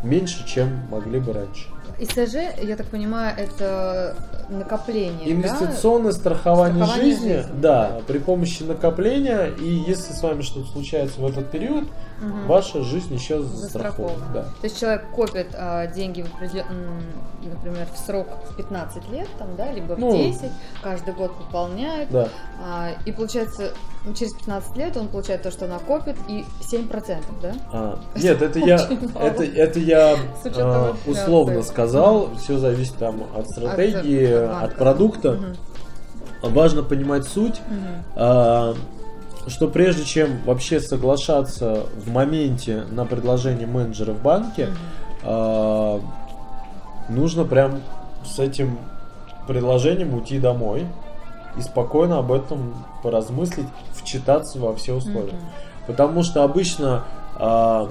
меньше, 0.02 0.46
чем 0.46 0.80
могли 0.90 1.20
бы 1.20 1.32
раньше. 1.32 1.66
ИСЖ, 2.00 2.34
я 2.62 2.76
так 2.76 2.86
понимаю, 2.86 3.34
это 3.36 4.14
накопление, 4.48 5.32
Инвестиционное 5.32 6.12
страхование, 6.12 6.84
Страхование 6.84 7.16
жизни, 7.16 7.36
жизни. 7.38 7.52
да, 7.60 8.00
при 8.06 8.18
помощи 8.18 8.62
накопления, 8.62 9.46
и 9.60 9.68
если 9.68 10.12
с 10.12 10.22
вами 10.22 10.42
что-то 10.42 10.70
случается 10.70 11.20
в 11.20 11.26
этот 11.26 11.50
период, 11.50 11.84
Мгм. 12.20 12.46
ваша 12.46 12.82
жизнь 12.82 13.14
еще 13.14 13.40
Застрахована. 13.42 14.18
застрахована. 14.18 14.32
Да. 14.34 14.42
То 14.42 14.64
есть 14.64 14.80
человек 14.80 15.04
копит 15.14 15.48
а, 15.54 15.86
деньги, 15.86 16.22
в 16.22 16.26
определен- 16.34 17.02
например, 17.42 17.86
в 17.94 17.98
срок 17.98 18.26
в 18.50 18.56
15 18.56 19.08
лет, 19.10 19.28
там, 19.38 19.54
да, 19.56 19.70
либо 19.72 19.92
в 19.94 19.98
Ну, 19.98 20.10
10, 20.12 20.50
каждый 20.82 21.14
год 21.14 21.32
пополняет, 21.36 22.10
Да. 22.10 22.28
а, 22.60 22.90
и 23.06 23.12
получается, 23.12 23.72
ну, 24.04 24.14
через 24.14 24.34
15 24.34 24.76
лет 24.76 24.96
он 24.96 25.08
получает 25.08 25.42
то, 25.42 25.50
что 25.50 25.66
накопит, 25.68 26.16
и 26.28 26.44
7%, 26.60 27.24
да? 27.40 27.54
А, 27.72 27.98
нет, 28.16 28.42
это 28.42 28.58
я, 28.58 28.76
это, 29.20 29.44
это 29.44 29.78
я 29.78 30.16
а, 30.56 30.96
условно 31.06 31.62
сказал. 31.62 32.34
Все 32.36 32.58
зависит 32.58 32.96
там 32.96 33.22
от 33.36 33.48
стратегии, 33.48 34.32
от 34.32 34.72
от, 34.72 34.76
продукта. 34.76 35.32
Мгм. 35.32 35.56
Важно 36.54 36.82
понимать 36.82 37.24
суть. 37.26 37.60
Мгм. 37.68 38.04
А, 38.16 38.74
что 39.48 39.68
прежде 39.68 40.04
чем 40.04 40.42
вообще 40.44 40.80
соглашаться 40.80 41.86
в 41.96 42.10
моменте 42.10 42.84
на 42.90 43.04
предложение 43.04 43.66
менеджера 43.66 44.12
в 44.12 44.22
банке, 44.22 44.68
а, 45.22 46.00
нужно 47.08 47.44
прям 47.44 47.80
с 48.24 48.38
этим 48.38 48.78
предложением 49.46 50.14
уйти 50.14 50.38
домой 50.38 50.86
и 51.56 51.62
спокойно 51.62 52.18
об 52.18 52.32
этом 52.32 52.84
поразмыслить, 53.02 53.66
вчитаться 53.94 54.58
во 54.58 54.74
все 54.74 54.94
условия. 54.94 55.34
Потому 55.86 56.22
что 56.22 56.44
обычно 56.44 57.04
а, 57.36 57.88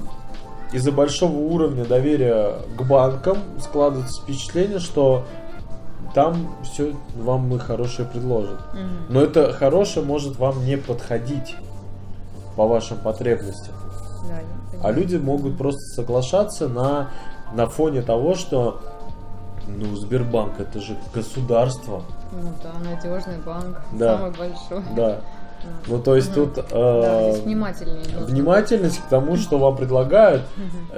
из-за 0.72 0.92
большого 0.92 1.36
уровня 1.38 1.86
доверия 1.86 2.60
к 2.78 2.82
банкам 2.84 3.38
складывается 3.60 4.22
впечатление, 4.22 4.80
что 4.80 5.26
там 6.14 6.56
все 6.64 6.96
вам 7.16 7.54
и 7.56 7.60
хорошее 7.60 8.08
предложат. 8.08 8.60
Мгм. 8.74 8.90
Но 9.10 9.22
это 9.22 9.54
хорошее 9.54 10.06
может 10.06 10.38
вам 10.38 10.66
не 10.66 10.78
подходить 10.78 11.56
по 12.56 12.68
вашим 12.68 12.98
потребностям. 12.98 13.76
Да, 14.28 14.40
А 14.84 14.92
люди 14.92 15.16
могут 15.16 15.58
просто 15.58 15.80
соглашаться 15.96 16.68
на, 16.68 17.10
на 17.54 17.68
фоне 17.68 18.02
того, 18.02 18.36
что 18.36 18.82
ну, 19.68 19.96
Сбербанк 19.96 20.60
это 20.60 20.80
же 20.80 20.98
государство. 21.14 22.02
Ну 22.32 22.52
да, 22.64 22.74
надежный 22.90 23.38
банк, 23.46 23.78
Да. 23.94 24.18
самый 24.18 24.32
большой. 24.32 24.84
Да. 24.96 25.20
Ну, 25.88 26.00
то 26.00 26.16
есть 26.16 26.36
Мгм. 26.36 26.52
тут 26.54 26.56
Да, 26.56 26.64
э, 26.72 27.32
здесь 27.32 27.44
внимательнее 27.46 27.98
нужно. 28.14 28.26
внимательность 28.26 29.00
к 29.00 29.08
тому, 29.10 29.38
что 29.38 29.58
вам 29.58 29.76
предлагают 29.78 30.44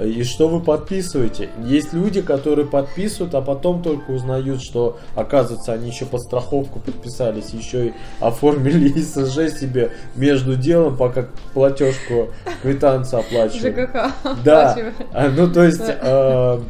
и 0.02 0.22
что 0.24 0.48
вы 0.48 0.60
подписываете. 0.60 1.48
Есть 1.64 1.92
люди, 1.92 2.22
которые 2.22 2.66
подписывают, 2.66 3.34
а 3.34 3.40
потом 3.40 3.82
только 3.82 4.10
узнают, 4.10 4.62
что, 4.62 4.98
оказывается, 5.14 5.72
они 5.72 5.90
еще 5.90 6.06
под 6.06 6.22
страховку 6.22 6.80
подписались, 6.80 7.50
еще 7.50 7.88
и 7.88 7.92
оформили 8.20 8.88
ИСЖ 8.98 9.52
себе 9.58 9.92
между 10.16 10.56
делом, 10.56 10.96
пока 10.96 11.26
платежку, 11.54 12.28
квитанцию 12.62 13.20
оплачивают. 13.20 13.76
ЖКХ 13.76 14.12
Да. 14.44 14.76
А, 15.12 15.28
ну, 15.28 15.50
то 15.52 15.64
есть, 15.64 15.86
Да. 15.86 15.96
э, 16.02 16.60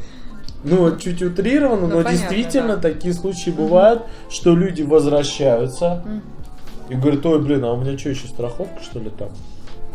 ну, 0.65 0.97
чуть 0.99 1.23
утрированно, 1.23 1.83
Ну, 1.83 1.87
но 1.89 2.03
понятно, 2.05 2.11
действительно 2.13 2.77
да. 2.77 2.83
такие 2.83 3.15
случаи 3.15 3.51
бывают, 3.51 4.03
что 4.29 4.55
люди 4.55 4.83
возвращаются 4.83 6.03
Мгм. 6.05 6.23
И 6.91 6.95
говорят, 6.95 7.25
ой, 7.25 7.41
блин, 7.41 7.65
а 7.65 7.73
у 7.73 7.77
меня 7.81 7.97
что, 7.97 8.11
еще 8.11 8.27
страховка, 8.27 8.83
что 8.83 8.99
ли, 8.99 9.11
там? 9.11 9.29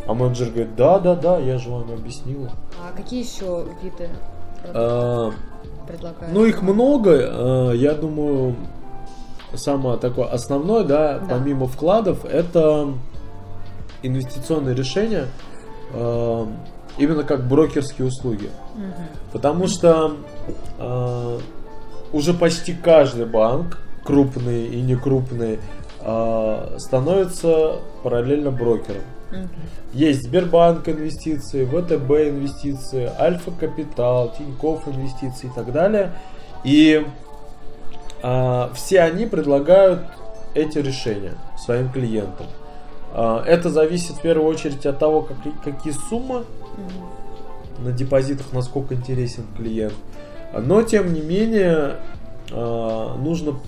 А 0.08 0.14
менеджер 0.14 0.48
говорит, 0.50 0.76
да, 0.76 1.00
да, 1.00 1.16
да, 1.16 1.38
я 1.40 1.58
же 1.58 1.70
вам 1.70 1.92
объяснила. 1.92 2.50
А 2.80 2.96
какие 2.96 3.24
еще 3.24 3.66
виды 3.84 4.10
А, 4.74 5.32
предлагают? 5.88 6.34
Ну, 6.34 6.46
их 6.46 6.62
много. 6.62 7.12
э, 7.12 7.76
Я 7.76 7.94
думаю, 7.94 8.56
самое 9.56 9.98
такое 9.98 10.26
основное, 10.28 10.84
да, 10.84 11.20
Да. 11.20 11.26
помимо 11.30 11.68
вкладов, 11.68 12.24
это 12.26 12.90
инвестиционные 14.04 14.76
решения, 14.76 15.26
э, 15.94 16.46
именно 16.98 17.24
как 17.24 17.48
брокерские 17.48 18.08
услуги. 18.08 18.50
Потому 19.34 19.68
что 19.68 20.18
э, 20.78 21.40
уже 22.14 22.34
почти 22.34 22.74
каждый 22.74 23.26
банк, 23.26 23.80
крупный 24.04 24.68
и 24.68 24.82
не 24.82 24.96
крупный, 24.96 25.60
э, 26.06 26.78
становится 26.78 27.80
параллельно 28.04 28.52
брокером. 28.52 29.02
Мгм. 29.32 29.50
Есть 29.94 30.24
Сбербанк 30.24 30.88
инвестиции, 30.88 31.66
ВТБ 31.66 32.30
инвестиции, 32.30 33.10
Альфа 33.20 33.52
Капитал, 33.52 34.34
Тинькофф 34.38 34.88
инвестиции 34.88 35.48
и 35.48 35.52
так 35.56 35.72
далее. 35.72 36.12
И 36.64 37.06
а, 38.22 38.72
все 38.74 39.02
они 39.02 39.26
предлагают 39.26 40.02
эти 40.54 40.80
решения 40.80 41.34
своим 41.58 41.90
клиентам. 41.90 42.48
А, 43.14 43.44
это 43.46 43.70
зависит 43.70 44.16
в 44.16 44.22
первую 44.22 44.50
очередь 44.50 44.86
от 44.86 44.98
того, 45.00 45.22
как, 45.22 45.38
какие 45.64 45.94
суммы 45.94 46.44
на 47.80 47.92
депозитах, 47.92 48.48
насколько 48.52 48.96
интересен 48.96 49.46
клиент. 49.56 49.94
Но, 50.54 50.82
тем 50.82 51.14
не 51.14 51.22
менее, 51.22 51.98
а, 52.52 53.16
нужно 53.18 53.60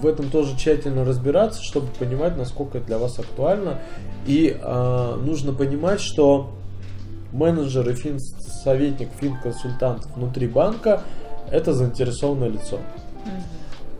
в 0.00 0.06
этом 0.06 0.30
тоже 0.30 0.56
тщательно 0.56 1.04
разбираться, 1.04 1.62
чтобы 1.62 1.88
понимать, 1.98 2.36
насколько 2.36 2.78
это 2.78 2.86
для 2.86 2.98
вас 2.98 3.18
актуально. 3.18 3.78
И 4.26 4.56
э, 4.60 5.14
нужно 5.22 5.52
понимать, 5.52 6.00
что 6.00 6.50
менеджер 7.32 7.88
и 7.88 7.94
фин 7.94 8.18
советник, 8.18 9.08
фин-консультант 9.20 10.06
внутри 10.16 10.46
банка 10.46 11.02
это 11.50 11.72
заинтересованное 11.72 12.48
лицо. 12.48 12.78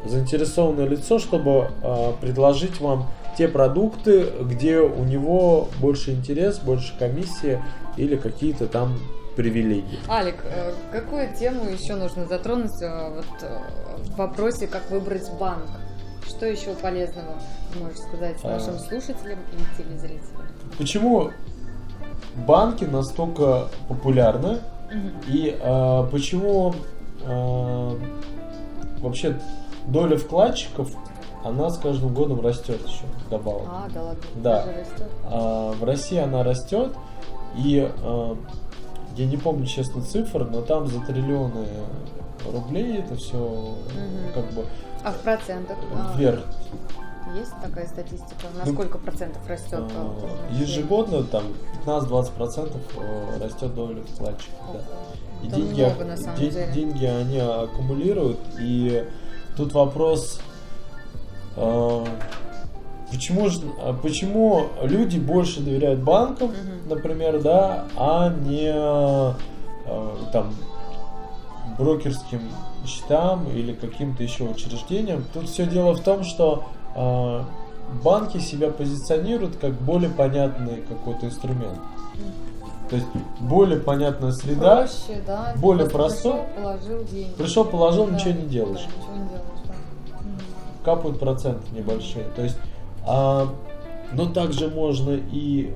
Заинтересованное 0.05 0.87
лицо, 0.87 1.19
чтобы 1.19 1.71
э, 1.83 2.13
предложить 2.21 2.81
вам 2.81 3.09
те 3.37 3.49
продукты, 3.49 4.27
где 4.41 4.81
у 4.81 5.05
него 5.05 5.69
больше 5.81 6.13
интерес, 6.13 6.59
больше 6.59 6.97
комиссии 6.99 7.63
или 7.97 8.17
какие-то 8.17 8.67
там 8.67 8.99
привилегии. 9.37 10.01
Алик, 10.09 10.37
э, 10.45 10.73
какую 10.91 11.33
тему 11.35 11.71
еще 11.71 11.95
нужно 11.95 12.27
затронуть 12.27 12.83
э, 12.83 13.11
вот, 13.15 13.43
э, 13.43 13.59
в 14.07 14.17
вопросе, 14.17 14.67
как 14.67 14.91
выбрать 14.91 15.31
банк? 15.39 15.69
Что 16.29 16.47
еще 16.47 16.75
полезного 16.75 17.35
можешь 17.81 17.99
сказать 17.99 18.43
нашим 18.45 18.75
а... 18.75 18.79
слушателям 18.79 19.39
и 19.53 19.83
телезрителям? 19.83 20.47
Почему 20.77 21.31
банки 22.47 22.85
настолько 22.85 23.69
популярны 23.89 24.59
угу. 24.91 25.11
и 25.27 25.57
а, 25.61 26.05
почему 26.05 26.75
а, 27.25 27.99
вообще 29.01 29.41
доля 29.87 30.17
вкладчиков 30.17 30.91
она 31.45 31.71
с 31.71 31.79
каждым 31.79 32.13
годом 32.13 32.41
растет 32.41 32.81
еще 32.87 33.05
добавок. 33.31 33.69
А, 33.69 33.89
да 33.95 34.03
ладно. 34.03 34.23
Да. 34.37 34.67
А, 35.25 35.73
в 35.73 35.85
России 35.85 36.19
она 36.19 36.43
растет 36.43 36.93
и 37.57 37.91
а, 38.03 38.37
я 39.17 39.27
не 39.27 39.37
помню, 39.37 39.67
честно, 39.67 40.03
цифр, 40.03 40.49
но 40.49 40.63
там 40.63 40.87
за 40.87 41.01
триллионы 41.01 41.67
рублей 42.53 42.99
это 42.99 43.17
все 43.17 43.37
угу. 43.37 43.79
как 44.35 44.51
бы... 44.53 44.65
А 45.05 45.13
в 45.13 45.21
процентах? 45.21 45.77
А, 45.95 46.17
вверх. 46.17 46.45
Есть 47.35 47.53
такая 47.63 47.87
статистика? 47.87 48.47
На 48.57 48.65
ну, 48.65 48.73
сколько 48.73 48.99
процентов 48.99 49.47
растет? 49.47 49.85
А, 49.95 50.53
ежегодно 50.53 51.23
там 51.25 51.45
15-20 51.85 52.33
процентов 52.33 52.81
э, 52.97 53.39
растет 53.43 53.75
доля 53.75 54.03
вкладчиков. 54.03 54.55
Да. 54.73 54.81
И 55.43 55.49
деньги, 55.49 55.83
много, 55.83 56.05
на 56.05 56.17
самом 56.17 56.39
де- 56.39 56.51
деле. 56.51 56.73
деньги 56.73 57.05
они 57.05 57.39
аккумулируют. 57.39 58.41
И 58.59 59.05
тут 59.57 59.73
вопрос, 59.75 60.41
э, 61.57 62.05
Почему, 63.11 63.49
почему 64.03 64.67
люди 64.83 65.19
больше 65.19 65.61
доверяют 65.61 66.01
банкам, 66.01 66.49
угу. 66.49 66.95
например, 66.95 67.41
да, 67.41 67.87
а 67.97 68.29
не 68.29 68.71
э, 68.71 69.33
там 70.31 70.55
брокерским 71.79 72.41
счетам 72.87 73.47
или 73.55 73.73
каким-то 73.73 74.23
еще 74.23 74.45
учреждениям? 74.45 75.25
Тут 75.33 75.49
все 75.49 75.67
дело 75.67 75.95
в 75.95 76.01
том, 76.01 76.25
что 76.25 76.65
э, 76.95 77.43
банки 78.03 78.39
себя 78.39 78.71
позиционируют 78.71 79.57
как 79.57 79.73
более 79.75 80.11
понятный 80.11 80.83
какой-то 80.89 81.27
инструмент. 81.27 81.79
То 82.91 82.97
есть 82.97 83.09
более 83.41 83.79
понятная 83.81 84.33
среда, 84.33 84.77
Проще, 84.79 85.23
да? 85.27 85.53
более 85.57 85.89
простой. 85.89 86.33
Пришел, 86.33 86.63
положил 86.63 87.05
деньги. 87.05 87.33
Пришел, 87.37 87.65
положил, 87.65 88.07
да, 88.07 88.13
ничего 88.13 88.31
не 88.31 88.47
делаешь. 88.47 88.87
Да, 88.87 88.97
ничего 88.99 89.15
не 89.15 89.29
делаешь, 89.29 89.45
да. 89.67 89.75
Капают 90.85 91.21
проценты 91.21 91.63
небольшие. 91.75 92.25
То 92.35 92.43
есть 92.43 92.57
а, 93.07 93.49
но 94.13 94.27
также 94.27 94.69
можно 94.69 95.11
и 95.33 95.73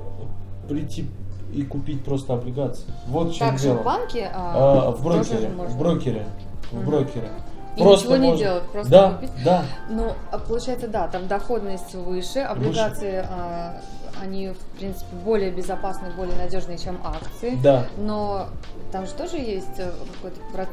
прийти 0.68 1.06
и 1.52 1.62
купить 1.62 2.04
просто 2.04 2.34
облигации. 2.34 2.84
Вот 3.06 3.30
в 3.30 3.34
чем 3.34 3.48
Также 3.48 3.64
дело. 3.64 3.78
в 3.78 3.84
банке? 3.84 4.30
А, 4.34 4.88
а, 4.88 4.90
в 4.90 5.02
брокере. 5.02 5.48
В 5.48 5.78
брокере. 5.78 6.26
В 6.70 6.84
брокере. 6.84 7.30
И 7.76 7.82
просто 7.82 8.06
ничего 8.06 8.18
можно... 8.18 8.32
не 8.32 8.38
делать, 8.38 8.62
просто 8.64 8.90
да, 8.90 9.10
купить. 9.12 9.30
Да. 9.44 9.64
Ну, 9.88 10.12
а 10.30 10.38
получается, 10.38 10.88
да, 10.88 11.08
там 11.08 11.26
доходность 11.26 11.94
выше, 11.94 12.40
облигации, 12.40 13.16
выше. 13.16 13.28
А, 13.30 13.80
они, 14.20 14.48
в 14.48 14.78
принципе, 14.78 15.16
более 15.24 15.50
безопасны, 15.50 16.08
более 16.16 16.36
надежные, 16.36 16.78
чем 16.78 16.98
акции. 17.02 17.58
Да. 17.62 17.86
Но 17.96 18.48
там 18.92 19.06
же 19.06 19.12
тоже 19.12 19.36
есть 19.38 19.78
э, 19.78 19.90
какой-то 20.14 20.68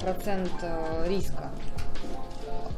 процент 0.00 0.50
э, 0.62 1.08
риска 1.08 1.50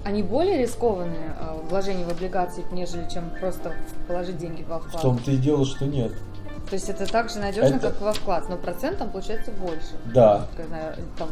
они 0.06 0.22
более 0.22 0.58
рискованные 0.58 1.34
э, 1.36 1.58
вложения 1.68 2.04
в 2.04 2.10
облигации, 2.10 2.64
нежели 2.70 3.08
чем 3.12 3.28
просто 3.40 3.74
положить 4.06 4.38
деньги 4.38 4.62
во 4.62 4.78
вклад? 4.78 5.00
В 5.00 5.02
том-то 5.02 5.32
и 5.32 5.36
дело, 5.36 5.66
что 5.66 5.84
нет. 5.84 6.12
То 6.68 6.74
есть 6.74 6.88
это 6.88 7.06
так 7.06 7.30
же 7.30 7.38
надежно, 7.38 7.76
это... 7.76 7.90
как 7.90 8.00
во 8.00 8.12
вклад, 8.12 8.48
но 8.48 8.56
процент 8.56 8.98
там 8.98 9.10
получается 9.10 9.52
больше. 9.52 9.94
Да. 10.12 10.46
Знаю, 10.66 10.94
там, 11.16 11.28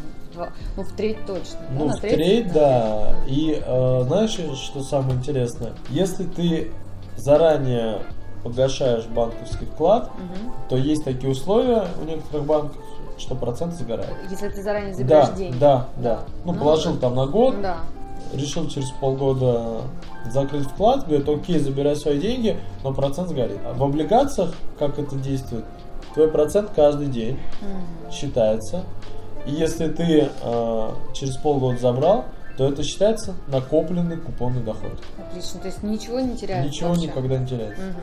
ну, 0.76 0.82
в 0.82 0.92
треть 0.92 1.24
точно. 1.26 1.58
Ну, 1.72 1.88
да, 1.88 1.96
в 1.96 2.00
треть, 2.00 2.14
треть 2.14 2.52
да. 2.52 3.16
И 3.26 3.60
э, 3.64 4.02
знаешь, 4.06 4.30
что 4.30 4.82
самое 4.82 5.16
интересное? 5.16 5.72
Если 5.90 6.24
ты 6.24 6.70
заранее 7.16 8.02
погашаешь 8.44 9.06
банковский 9.06 9.64
вклад, 9.64 10.04
угу. 10.04 10.52
то 10.68 10.76
есть 10.76 11.04
такие 11.04 11.32
условия 11.32 11.86
у 12.00 12.04
некоторых 12.04 12.46
банков, 12.46 12.82
что 13.18 13.34
процент 13.34 13.74
загорает. 13.74 14.14
Если 14.30 14.48
ты 14.48 14.62
заранее 14.62 14.94
забираешь 14.94 15.28
да, 15.28 15.34
деньги. 15.34 15.58
Да, 15.58 15.88
да. 15.96 16.20
Ну, 16.44 16.52
ну 16.52 16.58
положил 16.60 16.96
там 16.96 17.16
на 17.16 17.26
год, 17.26 17.60
да 17.60 17.78
решил 18.32 18.68
через 18.68 18.90
полгода 18.92 19.82
закрыть 20.30 20.66
вклад, 20.66 21.06
говорит, 21.06 21.28
окей, 21.28 21.58
забирай 21.58 21.96
свои 21.96 22.18
деньги, 22.18 22.58
но 22.82 22.92
процент 22.92 23.28
сгорит. 23.28 23.58
А 23.64 23.74
в 23.74 23.82
облигациях 23.82 24.54
как 24.78 24.98
это 24.98 25.16
действует? 25.16 25.64
Твой 26.14 26.28
процент 26.28 26.70
каждый 26.74 27.08
день 27.08 27.36
mm-hmm. 27.36 28.12
считается. 28.12 28.84
И 29.46 29.52
если 29.52 29.88
ты 29.88 30.30
э, 30.42 30.90
через 31.12 31.36
полгода 31.36 31.78
забрал, 31.78 32.24
то 32.56 32.68
это 32.68 32.82
считается 32.82 33.34
накопленный 33.48 34.16
купонный 34.16 34.62
доход. 34.62 34.92
Отлично, 35.18 35.60
то 35.60 35.66
есть 35.66 35.82
ничего 35.82 36.20
не 36.20 36.36
теряется. 36.36 36.68
Ничего 36.68 36.90
вообще. 36.90 37.06
никогда 37.06 37.38
не 37.38 37.46
теряется. 37.46 37.82
Угу. 37.82 37.96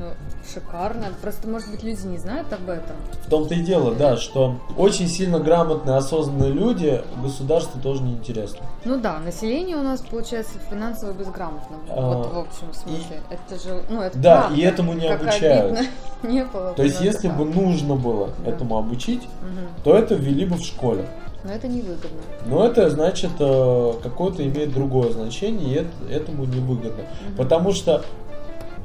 Ну, 0.00 0.06
шикарно. 0.52 1.06
Просто, 1.22 1.48
может 1.48 1.70
быть, 1.70 1.82
люди 1.82 2.06
не 2.06 2.18
знают 2.18 2.52
об 2.52 2.68
этом. 2.68 2.96
В 3.24 3.30
том-то 3.30 3.54
и 3.54 3.60
дело, 3.60 3.94
да, 3.94 4.16
что 4.16 4.56
очень 4.76 5.08
сильно 5.08 5.38
грамотные, 5.38 5.96
осознанные 5.96 6.52
люди 6.52 7.02
государству 7.22 7.80
тоже 7.80 8.02
не 8.02 8.14
интересно. 8.14 8.60
Ну 8.84 9.00
да, 9.00 9.18
население 9.20 9.76
у 9.76 9.82
нас 9.82 10.00
получается 10.00 10.54
финансово 10.70 11.12
безграмотным. 11.12 11.80
А, 11.88 12.00
вот 12.00 12.32
в 12.32 12.38
общем 12.38 12.72
смысле. 12.72 13.20
И, 13.30 13.34
это 13.34 13.62
же, 13.62 13.84
ну 13.88 14.00
это 14.00 14.18
Да, 14.18 14.40
правда, 14.40 14.56
и 14.56 14.62
этому 14.62 14.92
не 14.94 15.06
обучают. 15.06 15.78
не 16.22 16.44
было. 16.44 16.72
То 16.72 16.82
есть, 16.82 17.00
если 17.00 17.28
бы 17.28 17.44
нужно 17.44 17.94
было 17.94 18.30
да. 18.44 18.50
этому 18.50 18.78
обучить, 18.78 19.22
угу. 19.22 19.82
то 19.84 19.96
это 19.96 20.14
ввели 20.14 20.44
бы 20.44 20.56
в 20.56 20.62
школе. 20.62 21.06
Но 21.44 21.52
это 21.52 21.68
невыгодно. 21.68 22.22
Но 22.46 22.66
это 22.66 22.88
значит 22.88 23.32
э, 23.38 23.92
какое-то 24.02 24.46
имеет 24.46 24.72
другое 24.72 25.12
значение, 25.12 25.84
и 26.08 26.12
этому 26.12 26.46
невыгодно. 26.46 27.02
Угу. 27.02 27.36
Потому 27.36 27.72
что 27.72 28.02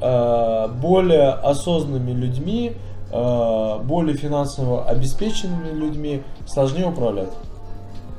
более 0.00 1.30
осознанными 1.30 2.12
людьми, 2.12 2.76
э, 3.12 3.78
более 3.82 4.16
финансово 4.16 4.88
обеспеченными 4.88 5.72
людьми 5.72 6.22
сложнее 6.46 6.86
управлять. 6.86 7.32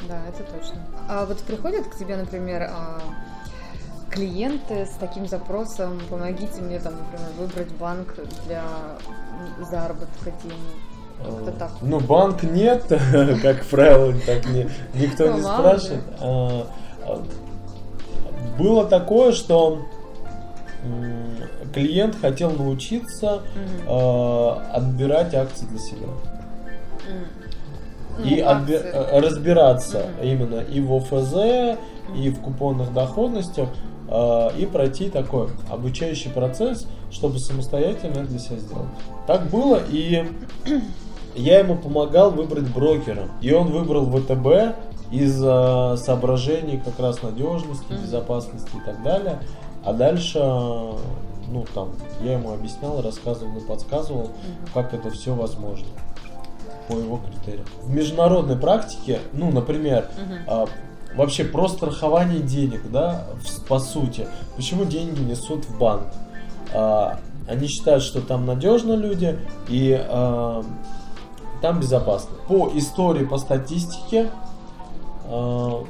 Да, 0.08 0.20
это 0.28 0.44
точно. 0.52 0.80
А 1.10 1.26
вот 1.26 1.40
приходят 1.40 1.88
к 1.88 1.98
тебе, 1.98 2.18
например, 2.18 2.64
а, 2.64 3.00
клиенты 4.10 4.86
с 4.86 4.96
таким 5.00 5.28
запросом, 5.28 6.00
помогите 6.10 6.62
мне, 6.62 6.80
там, 6.80 6.94
например, 6.98 7.30
выбрать 7.38 7.72
банк 7.74 8.16
для 8.46 8.64
заработка 9.70 10.32
денег. 10.44 10.58
Как-то 11.24 11.52
так. 11.52 11.72
Ну, 11.82 12.00
банк 12.00 12.44
нет, 12.44 12.84
как 13.42 13.64
правило, 13.66 14.14
так 14.26 14.46
не, 14.48 14.68
никто 14.96 15.28
ну, 15.28 15.38
не 15.38 15.42
спрашивает. 15.42 16.04
А, 16.20 16.68
было 18.58 18.86
такое, 18.86 19.32
что 19.32 19.86
клиент 21.74 22.16
хотел 22.20 22.52
научиться 22.52 23.42
э, 23.88 24.50
отбирать 24.74 25.34
акции 25.34 25.66
для 25.66 25.80
себя. 25.80 26.08
И 28.24 28.42
ну, 28.42 28.50
отби- 28.50 28.82
э, 28.82 29.20
разбираться 29.20 30.08
именно 30.22 30.60
и 30.60 30.80
в 30.82 30.94
ОФЗ, 30.94 31.78
и 32.16 32.30
в 32.30 32.40
купонных 32.42 32.94
доходностях, 32.94 33.70
э, 34.10 34.50
и 34.60 34.66
пройти 34.66 35.10
такой 35.10 35.48
обучающий 35.70 36.30
процесс, 36.30 36.86
чтобы 37.10 37.40
самостоятельно 37.40 38.26
для 38.26 38.40
себя 38.40 38.58
сделать. 38.58 38.90
Так 39.28 39.50
было, 39.50 39.80
и 39.90 40.26
я 41.36 41.60
ему 41.60 41.78
помогал 41.78 42.32
выбрать 42.32 42.68
брокера. 42.68 43.30
И 43.42 43.52
он 43.54 43.72
выбрал 43.72 44.06
ВТБ 44.06 44.76
из 45.12 45.42
э, 45.44 45.98
соображений 45.98 46.82
как 46.84 47.00
раз 47.00 47.22
надежности, 47.24 47.92
безопасности 47.92 48.70
и 48.76 48.86
так 48.86 49.02
далее. 49.04 49.40
А 49.84 49.94
дальше 49.94 50.40
ну 51.52 51.66
там, 51.74 51.92
я 52.22 52.34
ему 52.34 52.54
объяснял, 52.54 53.02
рассказывал 53.02 53.58
и 53.58 53.62
подсказывал, 53.62 54.24
угу. 54.24 54.32
как 54.74 54.94
это 54.94 55.12
все 55.12 55.36
возможно 55.36 55.88
по 56.88 56.94
его 56.94 57.18
критериям. 57.18 57.66
В 57.84 57.94
международной 57.94 58.56
практике, 58.56 59.20
ну, 59.34 59.52
например, 59.52 60.10
а, 60.48 60.66
вообще 61.16 61.44
про 61.44 61.68
страхование 61.68 62.40
денег, 62.40 62.90
да, 62.90 63.28
в, 63.44 63.68
по 63.68 63.80
сути, 63.80 64.28
почему 64.56 64.86
деньги 64.86 65.20
несут 65.20 65.66
в 65.66 65.78
банк? 65.78 66.08
А, 66.74 67.20
Они 67.48 67.68
считают, 67.68 68.04
что 68.04 68.22
там 68.22 68.46
надежно 68.46 68.94
люди 68.94 69.38
и 69.68 70.00
э, 70.00 70.64
там 71.62 71.80
безопасно. 71.80 72.36
По 72.48 72.72
истории, 72.76 73.26
по 73.26 73.38
статистике, 73.38 74.30
э, 75.26 75.84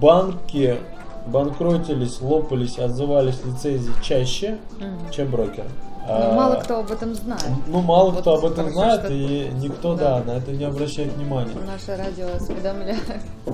банки 0.00 0.78
банкротились, 1.26 2.20
лопались, 2.20 2.78
отзывались 2.78 3.36
лицензии 3.44 3.92
чаще, 4.02 4.58
Мгм. 4.78 5.10
чем 5.10 5.30
брокеры. 5.30 5.68
Но 6.04 6.14
А, 6.14 6.34
мало 6.34 6.54
кто 6.56 6.80
об 6.80 6.90
этом 6.90 7.14
знает. 7.14 7.44
Ну, 7.68 7.80
мало 7.80 8.10
Вот 8.10 8.22
кто 8.22 8.34
об 8.34 8.44
этом 8.44 8.70
знает, 8.72 9.02
что- 9.04 9.12
и 9.12 9.48
никто, 9.54 9.94
Да. 9.94 10.18
да. 10.20 10.32
на 10.32 10.36
это 10.38 10.50
не 10.50 10.64
обращает 10.64 11.12
внимания. 11.12 11.52
Наше 11.64 11.96
радио 11.96 12.26
осведомляет 12.34 12.98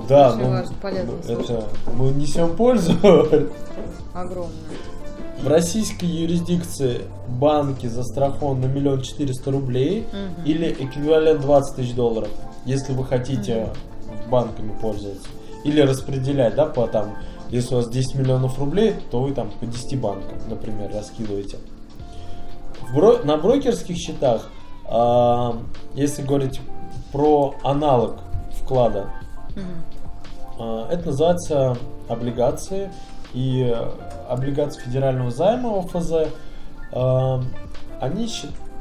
Да, 0.07 0.33
ну, 0.35 0.49
важно, 0.49 0.75
полезно 0.81 1.11
это 1.27 1.35
слушать. 1.45 1.65
мы 1.93 2.09
несем 2.09 2.55
пользу. 2.55 2.93
огромное. 4.13 4.53
В 5.43 5.47
российской 5.47 6.05
юрисдикции 6.05 7.03
банки 7.27 7.85
застрахованы 7.87 8.67
на 8.67 8.71
миллион 8.71 9.01
четыреста 9.01 9.51
рублей 9.51 10.05
Мгм. 10.11 10.43
или 10.45 10.71
эквивалент 10.79 11.41
20 11.41 11.75
тысяч 11.75 11.93
долларов, 11.93 12.29
если 12.65 12.93
вы 12.93 13.05
хотите 13.05 13.69
банками 14.29 14.73
пользоваться. 14.81 15.27
Или 15.63 15.81
распределять, 15.81 16.55
да, 16.55 16.65
по 16.65 16.87
там, 16.87 17.15
если 17.49 17.73
у 17.75 17.77
вас 17.77 17.89
10 17.89 18.15
миллионов 18.15 18.59
рублей, 18.59 18.95
то 19.11 19.21
вы 19.21 19.33
там 19.33 19.49
по 19.59 19.65
10 19.65 19.99
банкам, 19.99 20.37
например, 20.49 20.91
раскидываете. 20.93 21.57
Бро- 22.93 23.19
на 23.23 23.37
брокерских 23.37 23.97
счетах, 23.97 24.49
а, 24.85 25.57
если 25.93 26.23
говорить 26.23 26.59
про 27.11 27.55
аналог 27.63 28.17
вклада, 28.61 29.09
а, 30.59 30.87
Это 30.91 31.07
называется 31.07 31.77
облигации 32.07 32.91
и 33.33 33.71
э, 33.73 33.91
облигации 34.27 34.81
федерального 34.81 35.31
займа 35.31 35.79
ОФЗ. 35.79 36.11
а, 36.91 37.41
Они, 38.01 38.27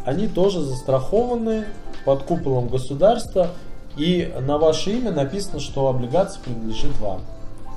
они 0.04 0.26
тоже 0.28 0.60
застрахованы 0.62 1.64
под 2.04 2.22
куполом 2.22 2.68
государства 2.68 3.48
и 3.96 4.32
на 4.40 4.56
ваше 4.58 4.92
имя 4.92 5.10
написано, 5.12 5.60
что 5.60 5.88
облигация 5.88 6.42
принадлежит 6.42 6.98
вам. 7.00 7.20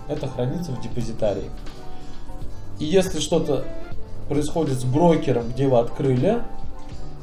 Это 0.07 0.27
хранится 0.27 0.71
в 0.71 0.81
депозитарии. 0.81 1.49
И 2.79 2.85
если 2.85 3.19
что-то 3.19 3.63
происходит 4.27 4.79
с 4.79 4.83
брокером, 4.83 5.49
где 5.49 5.67
вы 5.67 5.79
открыли, 5.79 6.41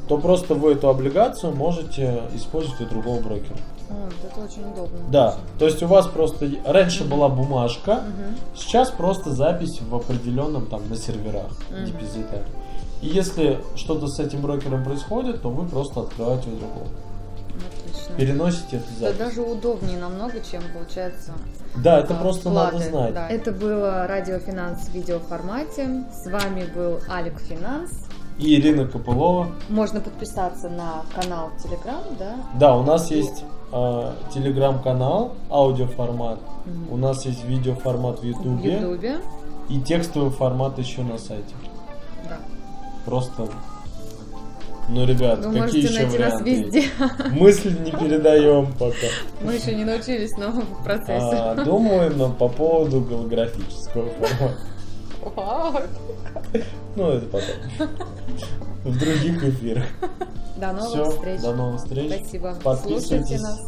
то 0.08 0.18
просто 0.18 0.54
вы 0.54 0.72
эту 0.72 0.88
облигацию 0.88 1.54
можете 1.54 2.22
использовать 2.34 2.80
у 2.80 2.86
другого 2.86 3.20
брокера. 3.20 3.56
О, 3.90 4.08
это 4.26 4.40
очень 4.44 4.70
удобно. 4.70 4.98
Да, 5.10 5.36
то 5.58 5.64
есть 5.66 5.82
у 5.82 5.86
вас 5.86 6.06
просто 6.06 6.48
раньше 6.64 7.04
была 7.04 7.28
бумажка, 7.28 8.02
Мгм. 8.06 8.36
сейчас 8.56 8.90
просто 8.90 9.32
запись 9.32 9.80
в 9.80 9.94
определенном 9.94 10.66
там 10.66 10.88
на 10.88 10.96
серверах 10.96 11.50
Мгм. 11.70 11.86
депозитаре. 11.86 12.44
И 13.00 13.06
если 13.08 13.60
что-то 13.76 14.06
с 14.08 14.18
этим 14.18 14.42
брокером 14.42 14.84
происходит, 14.84 15.42
то 15.42 15.50
вы 15.50 15.66
просто 15.66 16.00
открываете 16.00 16.48
у 16.50 16.56
другого. 16.56 16.86
Переносите 18.18 18.78
эту 18.78 19.04
Это 19.04 19.16
даже 19.16 19.42
удобнее 19.42 19.96
намного, 19.96 20.40
чем 20.40 20.61
получается. 20.74 21.33
Да, 21.76 22.00
это 22.00 22.14
а, 22.18 22.20
просто 22.20 22.50
вклады. 22.50 22.72
надо 22.78 22.90
знать. 22.90 23.14
Да. 23.14 23.28
Это 23.28 23.52
было 23.52 24.07
Радио 24.09 24.40
Финанс 24.40 24.88
в 24.88 24.92
видеоформате. 24.92 26.04
С 26.12 26.26
вами 26.28 26.64
был 26.74 26.98
Алик 27.09 27.38
Финанс. 27.38 27.92
И 28.37 28.57
Ирина 28.59 28.87
Копылова. 28.87 29.52
Можно 29.68 30.00
подписаться 30.00 30.68
на 30.68 31.04
канал 31.14 31.50
Телеграм, 31.62 32.02
да? 32.18 32.35
Да, 32.59 32.76
у 32.76 32.83
нас 32.83 33.09
есть 33.12 33.44
э, 33.72 34.12
телеграм-канал, 34.35 35.35
аудиоформат. 35.48 36.40
Мгм. 36.66 36.92
У 36.92 36.96
нас 36.96 37.24
есть 37.24 37.44
видеоформат 37.44 38.18
в 38.18 38.22
В 38.22 38.26
Ютубе 38.26 38.81
Ютубе. 38.81 39.18
и 39.68 39.81
текстовый 39.81 40.31
формат 40.31 40.76
еще 40.78 41.02
на 41.02 41.18
сайте. 41.18 41.54
Да. 42.28 42.38
Просто, 43.04 43.48
ну, 44.88 45.07
ребят, 45.07 45.44
Вы 45.44 45.61
какие 45.61 45.83
еще 45.90 46.07
варианты? 46.07 46.62
везде. 46.62 46.85
Мысли 47.33 47.70
не 47.85 47.90
передаем 47.90 48.72
пока. 48.72 49.07
Мы 49.42 49.55
еще 49.55 49.74
не 49.74 49.85
научились, 49.85 50.37
но 50.38 50.51
в 50.51 50.83
процессе. 50.85 51.37
А, 51.37 51.55
думаем 51.64 52.16
но 52.16 52.31
по 52.33 52.48
поводу 52.48 53.01
голографического 53.01 54.09
формата. 54.11 54.59
Ну, 56.96 57.11
это 57.11 57.27
потом. 57.27 57.88
В 58.85 58.98
других 58.98 59.44
эфирах. 59.44 59.85
До 60.57 60.72
новых 60.72 60.88
Все, 60.88 61.11
встреч. 61.11 61.40
до 61.40 61.55
новых 61.55 61.81
встреч. 61.83 62.12
Спасибо. 62.20 62.55
Подписывайтесь 62.64 63.07
Слушайте 63.09 63.38
нас. 63.40 63.61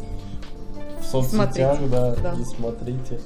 в 1.00 1.04
соцсетях, 1.04 1.78
да, 1.90 2.14
да. 2.16 2.34
и 2.40 2.44
смотрите. 2.44 3.20